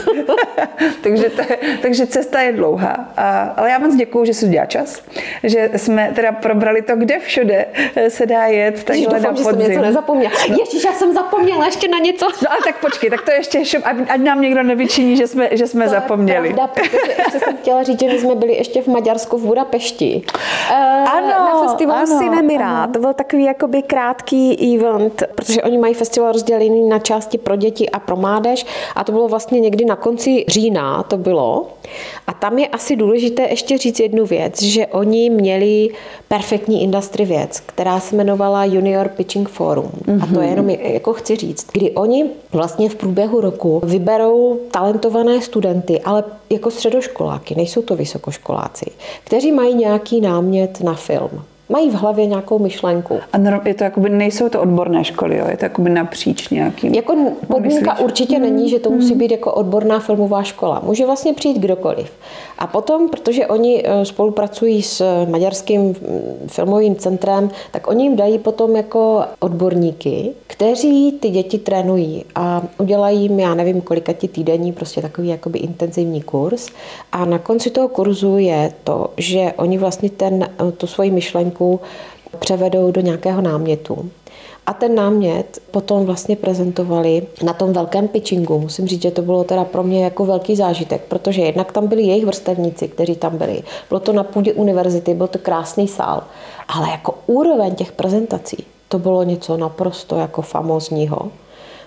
takže, 1.04 1.30
to, 1.30 1.44
takže 1.82 2.08
cesta 2.08 2.42
je 2.42 2.52
dlouhá. 2.52 3.14
A, 3.18 3.54
ale 3.58 3.70
já 3.70 3.80
moc 3.80 3.96
děkuju, 3.96 4.26
že 4.26 4.34
jsi 4.34 4.46
udělal 4.46 4.68
čas, 4.68 5.02
že 5.44 5.70
jsme 5.76 6.12
teda 6.16 6.32
probrali 6.32 6.82
to, 6.82 6.96
kde 6.96 7.20
všude 7.20 7.66
se 8.08 8.26
dá 8.26 8.46
jet 8.46 8.84
takhle 8.84 9.06
doufám, 9.06 9.22
na 9.22 9.30
podzim. 9.30 9.44
že 9.44 9.50
jsem 9.50 9.60
něco 9.60 9.82
nezapomněla. 9.82 10.32
Ježíš, 10.48 10.84
já 10.84 10.94
jsem 10.94 11.14
zapomněla 11.14 11.66
ještě 11.66 11.88
na 11.88 11.98
něco. 11.98 12.26
No 12.26 12.52
ale 12.52 12.60
tak 12.64 12.80
počkej, 12.80 13.10
tak 13.10 13.22
to 13.22 13.32
ještě, 13.32 13.66
šup, 13.66 13.82
ať 14.10 14.20
nám 14.20 14.42
někdo 14.42 14.64
nevyčiní, 14.64 15.18
že 15.18 15.28
jsme, 15.28 15.50
že 15.52 15.68
jsme 15.68 15.86
to 15.86 15.92
zapomněli. 15.92 16.48
Je 16.48 16.54
pravda, 16.54 16.74
protože 16.74 17.14
ještě 17.18 17.40
jsem 17.40 17.58
chtěla 17.58 17.84
říct, 17.84 18.00
že 18.00 18.08
my 18.08 18.20
jsme 18.20 18.36
byli 18.36 18.54
ještě 18.54 18.82
v 18.82 18.88
Maďarsku 18.88 19.38
v 19.38 19.46
Budapešti. 19.46 20.22
Ano, 21.14 21.28
na 21.28 21.64
festivalu 21.68 22.08
ano, 22.12 22.20
Cinemira. 22.20 22.70
Ano. 22.70 22.94
To 22.94 23.00
byl 23.00 23.14
takový 23.14 23.44
jakoby 23.44 23.82
krátký 23.82 24.76
event, 24.76 25.24
protože 25.36 25.64
oni 25.64 25.78
mají 25.78 25.94
festival 25.94 26.32
rozdělený 26.32 26.90
na 26.90 27.00
části 27.00 27.38
pro 27.38 27.56
děti 27.56 27.90
a 27.90 28.00
pro 28.00 28.16
mládež 28.16 28.66
a 28.96 29.04
to 29.04 29.12
bylo 29.12 29.28
vlastně 29.28 29.55
někdy 29.60 29.86
na 29.86 29.96
konci 29.96 30.46
října 30.48 31.04
to 31.04 31.18
bylo. 31.18 31.68
A 32.28 32.34
tam 32.34 32.60
je 32.60 32.68
asi 32.68 32.96
důležité 32.96 33.48
ještě 33.50 33.78
říct 33.78 34.00
jednu 34.00 34.26
věc, 34.26 34.62
že 34.62 34.88
oni 34.88 35.30
měli 35.30 35.90
perfektní 36.28 36.84
industry 36.84 37.26
věc, 37.26 37.60
která 37.60 38.00
se 38.00 38.16
jmenovala 38.16 38.66
Junior 38.66 39.08
Pitching 39.08 39.50
Forum. 39.50 39.92
Mm-hmm. 40.06 40.24
A 40.24 40.34
to 40.34 40.42
je 40.42 40.48
jenom, 40.48 40.70
jako 40.70 41.14
chci 41.14 41.36
říct, 41.36 41.68
kdy 41.74 41.92
oni 41.92 42.26
vlastně 42.52 42.90
v 42.90 42.96
průběhu 42.96 43.42
roku 43.42 43.82
vyberou 43.84 44.60
talentované 44.72 45.42
studenty, 45.42 46.02
ale 46.02 46.24
jako 46.50 46.72
středoškoláky, 46.72 47.56
nejsou 47.56 47.82
to 47.82 47.96
vysokoškoláci, 47.96 48.86
kteří 49.24 49.52
mají 49.52 49.76
nějaký 49.76 50.22
námět 50.22 50.82
na 50.82 50.94
film 50.94 51.42
mají 51.70 51.90
v 51.90 51.94
hlavě 51.94 52.26
nějakou 52.26 52.60
myšlenku. 52.60 53.20
A 53.34 53.38
je 53.66 53.74
to 53.74 53.84
jakoby, 53.84 54.10
nejsou 54.10 54.50
to 54.50 54.62
odborné 54.62 55.04
školy, 55.04 55.38
jo? 55.38 55.46
je 55.50 55.58
to 55.58 55.66
jakoby 55.66 55.90
napříč 55.90 56.50
nějakým. 56.50 56.94
Jako 56.94 57.16
podmínka 57.48 57.92
myslíš? 57.92 58.06
určitě 58.06 58.40
není, 58.40 58.70
že 58.70 58.80
to 58.80 58.90
musí 58.90 59.10
hmm. 59.10 59.20
být 59.20 59.32
jako 59.32 59.54
odborná 59.54 60.00
filmová 60.00 60.44
škola. 60.44 60.82
Může 60.86 61.06
vlastně 61.06 61.34
přijít 61.34 61.58
kdokoliv. 61.58 62.12
A 62.58 62.68
potom, 62.68 63.10
protože 63.10 63.48
oni 63.48 63.84
eh, 63.86 64.06
spolupracují 64.06 64.84
s 64.84 65.26
maďarským 65.26 65.96
filmovým 66.48 66.96
centrem, 66.96 67.50
tak 67.72 67.88
oni 67.88 68.04
jim 68.04 68.16
dají 68.16 68.40
potom 68.40 68.76
jako 68.76 69.24
odborníky, 69.40 70.32
kteří 70.48 71.12
ty 71.12 71.30
děti 71.30 71.58
trénují 71.58 72.26
a 72.36 72.62
udělají 72.78 73.22
jim, 73.22 73.40
já 73.40 73.54
nevím, 73.54 73.82
kolika 73.82 74.14
ti 74.14 74.28
týdenní, 74.28 74.72
prostě 74.74 75.02
takový 75.02 75.28
jakoby 75.28 75.60
intenzivní 75.60 76.22
kurz. 76.22 76.68
A 77.12 77.26
na 77.26 77.40
konci 77.40 77.70
toho 77.70 77.88
kurzu 77.88 78.38
je 78.38 78.74
to, 78.84 79.10
že 79.18 79.54
oni 79.58 79.78
vlastně 79.78 80.10
ten, 80.10 80.44
eh, 80.44 80.72
tu 80.72 80.88
svoji 80.88 81.12
myšlenku 81.12 81.55
převedou 82.40 82.92
do 82.92 83.02
nějakého 83.02 83.42
námětu. 83.42 84.10
A 84.66 84.74
ten 84.74 84.96
námět 84.96 85.62
potom 85.72 86.06
vlastně 86.06 86.36
prezentovali 86.36 87.28
na 87.44 87.54
tom 87.54 87.74
velkém 87.74 88.08
pitchingu. 88.08 88.60
Musím 88.60 88.88
říct, 88.88 89.02
že 89.02 89.12
to 89.12 89.22
bylo 89.22 89.44
teda 89.44 89.64
pro 89.64 89.84
mě 89.84 90.04
jako 90.04 90.26
velký 90.26 90.56
zážitek, 90.56 91.02
protože 91.08 91.42
jednak 91.42 91.72
tam 91.72 91.88
byli 91.88 92.02
jejich 92.04 92.26
vrstevníci, 92.26 92.88
kteří 92.88 93.16
tam 93.16 93.38
byli. 93.38 93.64
Bylo 93.90 94.00
to 94.00 94.14
na 94.14 94.24
půdě 94.24 94.54
univerzity, 94.54 95.14
byl 95.14 95.28
to 95.28 95.40
krásný 95.40 95.88
sál, 95.88 96.24
ale 96.68 96.90
jako 96.90 97.14
úroveň 97.28 97.76
těch 97.76 97.92
prezentací, 97.92 98.58
to 98.88 99.00
bylo 99.00 99.24
něco 99.24 99.58
naprosto 99.58 100.16
jako 100.16 100.42
famózního. 100.42 101.32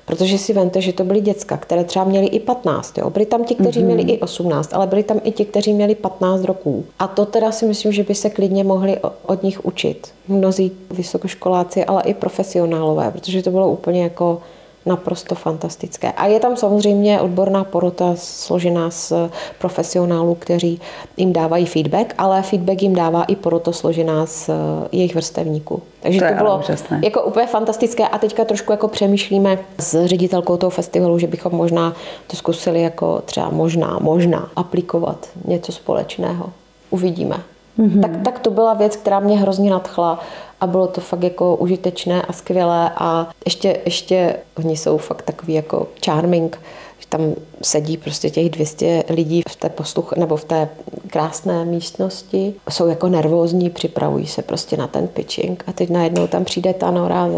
Protože 0.09 0.39
si 0.39 0.53
vente, 0.53 0.81
že 0.81 0.93
to 0.93 1.05
byly 1.05 1.21
děcka, 1.21 1.57
které 1.57 1.85
třeba 1.85 2.05
měly 2.05 2.27
i 2.27 2.41
15. 2.41 2.99
Jo. 2.99 3.11
Byli 3.11 3.27
tam 3.27 3.45
ti, 3.45 3.55
kteří 3.55 3.81
mm-hmm. 3.81 3.85
měli 3.85 4.03
i 4.03 4.21
18, 4.21 4.75
ale 4.75 4.87
byli 4.87 5.03
tam 5.03 5.21
i 5.25 5.33
ti, 5.33 5.45
kteří 5.45 5.73
měli 5.73 5.95
15 5.95 6.45
roků. 6.45 6.85
A 6.99 7.07
to 7.07 7.27
teda 7.27 7.53
si 7.53 7.67
myslím, 7.67 7.93
že 7.93 8.03
by 8.03 8.15
se 8.15 8.31
klidně 8.31 8.65
mohli 8.65 8.99
od 9.27 9.43
nich 9.43 9.65
učit. 9.65 10.09
Mnozí 10.29 10.73
vysokoškoláci, 10.91 11.85
ale 11.85 12.03
i 12.03 12.15
profesionálové, 12.15 13.11
protože 13.11 13.43
to 13.43 13.51
bylo 13.51 13.71
úplně 13.71 14.03
jako 14.03 14.43
naprosto 14.89 15.35
fantastické. 15.35 16.13
A 16.13 16.27
je 16.27 16.41
tam 16.41 16.57
samozřejmě 16.57 17.21
odborná 17.21 17.65
porota 17.65 18.13
složená 18.17 18.91
z 18.91 19.13
profesionálů, 19.59 20.35
kteří 20.35 20.81
jim 21.17 21.33
dávají 21.33 21.67
feedback, 21.67 22.15
ale 22.19 22.43
feedback 22.43 22.83
jim 22.83 22.95
dává 22.95 23.25
i 23.25 23.37
porota 23.37 23.73
složená 23.73 24.27
z 24.27 24.51
jejich 24.93 25.15
vrstevníků. 25.15 25.83
Takže 26.01 26.21
to, 26.21 26.27
to 26.29 26.35
bylo 26.35 26.59
úžasné. 26.59 27.01
jako 27.05 27.23
úplně 27.23 27.47
fantastické 27.47 28.09
a 28.09 28.19
teďka 28.19 28.45
trošku 28.45 28.73
jako 28.73 28.89
přemýšlíme 28.89 29.59
s 29.79 30.07
ředitelkou 30.07 30.57
toho 30.57 30.71
festivalu, 30.71 31.19
že 31.19 31.27
bychom 31.27 31.53
možná 31.53 31.95
to 32.27 32.37
zkusili 32.37 32.83
jako 32.83 33.23
třeba 33.25 33.51
možná, 33.51 33.99
možná 34.01 34.51
aplikovat 34.57 35.29
něco 35.45 35.73
společného. 35.73 36.53
Uvidíme. 36.91 37.37
Mm-hmm. 37.79 38.01
Tak, 38.01 38.11
tak 38.25 38.39
to 38.39 38.51
byla 38.51 38.75
věc, 38.75 38.97
která 38.97 39.21
mě 39.21 39.39
hrozně 39.39 39.71
nadchla 39.71 40.21
a 40.61 40.67
bylo 40.67 40.87
to 40.87 41.01
fakt 41.01 41.23
jako 41.23 41.57
užitečné 41.57 42.23
a 42.23 42.33
skvělé 42.33 42.91
a 42.97 43.29
ještě, 43.45 43.81
ještě 43.85 44.37
oni 44.59 44.77
jsou 44.77 44.99
fakt 44.99 45.23
takový 45.23 45.55
jako 45.55 45.87
charming, 46.05 46.61
tam 47.09 47.35
sedí 47.63 47.97
prostě 47.97 48.31
těch 48.31 48.51
200 48.51 49.05
lidí 49.11 49.43
v 49.49 49.57
té 49.57 49.69
posluch, 49.69 50.17
nebo 50.17 50.37
v 50.37 50.45
té 50.45 50.69
krásné 51.07 51.65
místnosti, 51.65 52.55
jsou 52.71 52.87
jako 52.87 53.09
nervózní, 53.09 53.71
připravují 53.71 54.27
se 54.27 54.43
prostě 54.43 54.77
na 54.77 54.87
ten 54.87 55.09
pitching 55.09 55.65
a 55.67 55.73
teď 55.73 55.91
najednou 55.91 56.27
tam 56.27 56.45
přijde 56.45 56.75
ta 56.75 56.91
Nora 56.91 57.29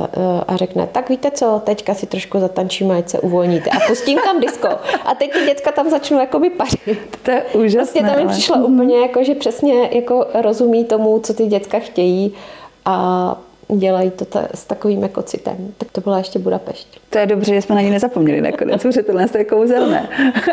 a 0.49 0.57
řekne, 0.57 0.89
tak 0.93 1.09
víte 1.09 1.31
co, 1.31 1.63
teďka 1.65 1.95
si 1.95 2.07
trošku 2.07 2.41
zatančíme, 2.41 2.99
ať 2.99 3.09
se 3.09 3.21
uvolníte 3.21 3.71
a 3.71 3.81
pustím 3.89 4.19
tam 4.25 4.41
disko 4.41 4.69
a 5.05 5.15
teď 5.15 5.33
ty 5.33 5.47
děcka 5.47 5.73
tam 5.73 5.91
začnou 5.91 6.21
jako 6.21 6.41
pařit. 6.57 7.19
To 7.23 7.31
je 7.31 7.43
úžasné. 7.43 8.01
Prostě 8.01 8.17
to 8.17 8.25
mi 8.25 8.33
přišlo 8.33 8.57
ale... 8.57 8.65
úplně 8.65 9.01
jako, 9.01 9.25
že 9.25 9.35
přesně 9.35 9.91
jako 9.93 10.27
rozumí 10.43 10.85
tomu, 10.85 11.21
co 11.21 11.35
ty 11.35 11.47
děcka 11.47 11.79
chtějí 11.79 12.33
a 12.85 13.37
dělají 13.69 14.11
to 14.11 14.25
ta, 14.25 14.49
s 14.55 14.65
takovým 14.65 15.03
jako 15.03 15.23
citem. 15.23 15.75
Tak 15.79 15.91
to 15.93 16.01
byla 16.01 16.19
ještě 16.19 16.39
Budapešť. 16.39 17.01
To 17.11 17.19
je 17.19 17.27
dobře, 17.27 17.55
že 17.55 17.63
jsme 17.63 17.75
na 17.75 17.81
ní 17.81 17.91
nezapomněli 17.91 18.41
nakonec, 18.41 18.83
protože 18.83 19.03
tohle 19.03 19.27
je 19.39 19.45
kouzelné. 19.45 20.09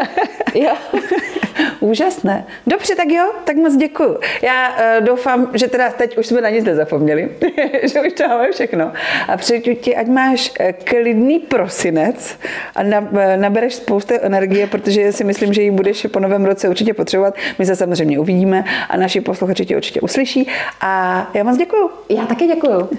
jo. 0.56 0.74
Úžasné. 1.80 2.46
Dobře, 2.67 2.96
tak 2.96 3.08
jo, 3.08 3.32
tak 3.43 3.56
moc 3.56 3.76
děkuju. 3.76 4.17
Já 4.41 4.70
uh, 4.70 5.06
doufám, 5.06 5.52
že 5.54 5.67
teda 5.67 5.89
teď 5.89 6.17
už 6.17 6.28
jsme 6.28 6.41
na 6.41 6.50
nic 6.50 6.65
nezapomněli, 6.65 7.30
že 7.84 8.02
už 8.02 8.13
to 8.13 8.28
máme 8.28 8.52
všechno. 8.52 8.91
A 9.28 9.38
přeju 9.38 9.76
ti, 9.76 9.96
ať 9.96 10.08
máš 10.08 10.52
eh, 10.60 10.74
klidný 10.74 11.39
prosinec 11.39 12.38
a 12.76 12.84
eh, 12.84 13.38
nabereš 13.38 13.76
spoustu 13.76 14.13
energie, 14.22 14.67
protože 14.67 15.12
si 15.12 15.24
myslím, 15.24 15.54
že 15.54 15.62
ji 15.62 15.72
budeš 15.72 16.08
po 16.12 16.20
novém 16.20 16.46
roce 16.46 16.70
určitě 16.70 16.93
potřebovat. 16.93 17.34
My 17.60 17.65
se 17.65 17.76
samozřejmě 17.76 18.20
uvidíme 18.20 18.63
a 18.89 18.98
naši 18.98 19.22
posluchači 19.22 19.65
tě 19.65 19.76
určitě 19.76 20.02
uslyší. 20.02 20.48
A 20.82 21.32
já 21.34 21.43
moc 21.43 21.58
děkuju. 21.58 21.89
Já 22.10 22.26
taky 22.26 22.48
děkuju. 22.48 22.89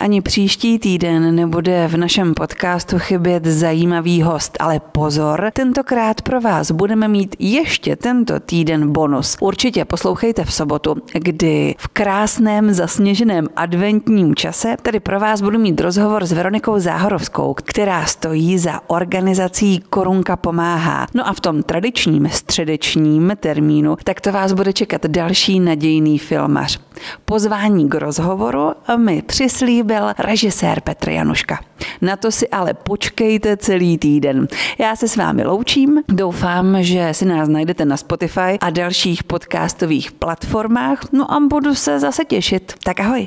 Ani 0.00 0.20
příští 0.20 0.78
týden 0.78 1.34
nebude 1.34 1.88
v 1.88 1.96
našem 1.96 2.34
podcastu 2.34 2.98
chybět 2.98 3.44
zajímavý 3.44 4.22
host, 4.22 4.56
ale 4.60 4.80
pozor, 4.80 5.50
tentokrát 5.52 6.22
pro 6.22 6.40
vás 6.40 6.70
budeme 6.70 7.08
mít 7.08 7.36
ještě 7.38 7.96
tento 7.96 8.40
týden 8.40 8.92
bonus. 8.92 9.36
Určitě 9.40 9.84
poslouchejte 9.84 10.44
v 10.44 10.52
sobotu, 10.52 10.96
kdy 11.12 11.74
v 11.78 11.88
krásném 11.88 12.72
zasněženém 12.74 13.46
adventním 13.56 14.34
čase 14.34 14.76
tady 14.82 15.00
pro 15.00 15.20
vás 15.20 15.40
budu 15.40 15.58
mít 15.58 15.80
rozhovor 15.80 16.26
s 16.26 16.32
Veronikou 16.32 16.78
Záhorovskou, 16.78 17.54
která 17.54 18.06
stojí 18.06 18.58
za 18.58 18.80
organizací 18.86 19.82
Korunka 19.90 20.36
pomáhá. 20.36 21.06
No 21.14 21.28
a 21.28 21.32
v 21.32 21.40
tom 21.40 21.62
tradičním 21.62 22.28
středečním 22.32 23.32
termínu 23.40 23.96
tak 24.04 24.20
to 24.20 24.32
vás 24.32 24.52
bude 24.52 24.72
čekat 24.72 25.06
další 25.06 25.60
nadějný 25.60 26.18
filmař. 26.18 26.80
Pozvání 27.24 27.88
k 27.88 27.94
rozhovoru 27.94 28.72
mi 28.96 29.22
přislíbil 29.88 30.14
režisér 30.18 30.80
Petr 30.80 31.08
Januška. 31.08 31.58
Na 32.00 32.16
to 32.16 32.30
si 32.30 32.48
ale 32.48 32.74
počkejte 32.74 33.56
celý 33.56 33.98
týden. 33.98 34.48
Já 34.78 34.96
se 34.96 35.08
s 35.08 35.16
vámi 35.16 35.44
loučím, 35.44 36.02
doufám, 36.08 36.76
že 36.80 37.08
si 37.12 37.24
nás 37.24 37.48
najdete 37.48 37.84
na 37.84 37.96
Spotify 37.96 38.58
a 38.60 38.70
dalších 38.70 39.24
podcastových 39.24 40.12
platformách, 40.12 41.00
no 41.12 41.32
a 41.32 41.40
budu 41.40 41.74
se 41.74 42.00
zase 42.00 42.24
těšit. 42.24 42.74
Tak 42.84 43.00
ahoj. 43.00 43.26